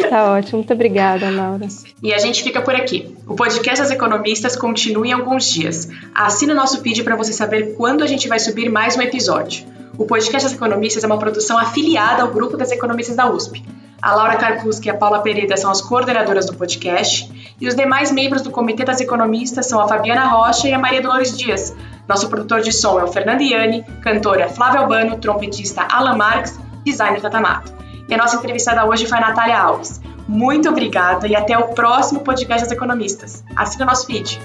Tá 0.10 0.32
ótimo. 0.32 0.60
Muito 0.60 0.74
obrigada, 0.74 1.30
Laura. 1.30 1.68
E 2.02 2.14
a 2.14 2.18
gente 2.18 2.44
fica 2.44 2.62
por 2.62 2.76
aqui. 2.76 3.16
O 3.28 3.36
podcast 3.36 3.82
das 3.82 3.92
economistas 3.92 4.56
continua 4.56 5.06
em 5.08 5.12
alguns 5.12 5.46
dias. 5.46 5.90
Assine 6.14 6.52
o 6.54 6.56
nosso 6.56 6.82
feed 6.82 7.04
para 7.04 7.16
você 7.16 7.34
saber 7.34 7.76
quando 7.76 8.04
a 8.04 8.08
gente 8.08 8.28
vai 8.28 8.40
subir 8.40 8.70
mais 8.70 8.96
um 8.96 9.02
episódio. 9.02 9.66
O 9.98 10.06
podcast 10.06 10.50
das 10.50 10.54
economistas 10.54 11.04
é 11.04 11.08
uma 11.08 11.18
produção 11.18 11.58
afiliada 11.58 12.22
ao 12.22 12.30
grupo 12.30 12.56
das 12.56 12.72
economistas 12.72 13.16
da 13.16 13.30
USP. 13.30 13.64
A 14.02 14.14
Laura 14.14 14.36
Karkuski 14.36 14.88
e 14.88 14.92
a 14.92 14.94
Paula 14.96 15.20
Pereira 15.22 15.58
são 15.58 15.72
as 15.72 15.82
coordenadoras 15.82 16.46
do 16.46 16.54
podcast 16.56 17.56
e 17.60 17.68
os 17.68 17.76
demais 17.76 18.12
membros 18.12 18.42
do 18.42 18.52
Comitê 18.52 18.84
das 18.84 19.00
Economistas 19.00 19.66
são 19.66 19.80
a 19.80 19.88
Fabiana 19.88 20.26
Rocha 20.26 20.68
e 20.68 20.74
a 20.74 20.80
Maria 20.80 21.02
Dolores 21.02 21.36
Dias. 21.36 21.76
Nosso 22.08 22.30
produtor 22.30 22.62
de 22.62 22.72
som 22.72 23.00
é 23.00 23.04
o 23.04 23.08
Fernando 23.08 23.42
Iani, 23.42 23.84
cantora 24.02 24.50
Flávia 24.50 24.82
Albano, 24.82 25.18
trompetista 25.18 25.88
Alan 25.92 26.16
Marques, 26.16 26.60
designer 26.84 27.22
Tatamato. 27.22 27.74
E 28.08 28.14
a 28.14 28.18
nossa 28.18 28.36
entrevistada 28.36 28.86
hoje 28.86 29.08
foi 29.08 29.18
a 29.18 29.22
Natália 29.22 29.60
Alves. 29.60 30.02
Muito 30.28 30.70
obrigada 30.70 31.28
e 31.28 31.36
até 31.36 31.58
o 31.58 31.70
próximo 31.70 32.22
podcast 32.22 32.64
das 32.64 32.72
economistas. 32.72 33.44
Assina 33.56 33.86
nosso 33.86 34.06
feed. 34.06 34.40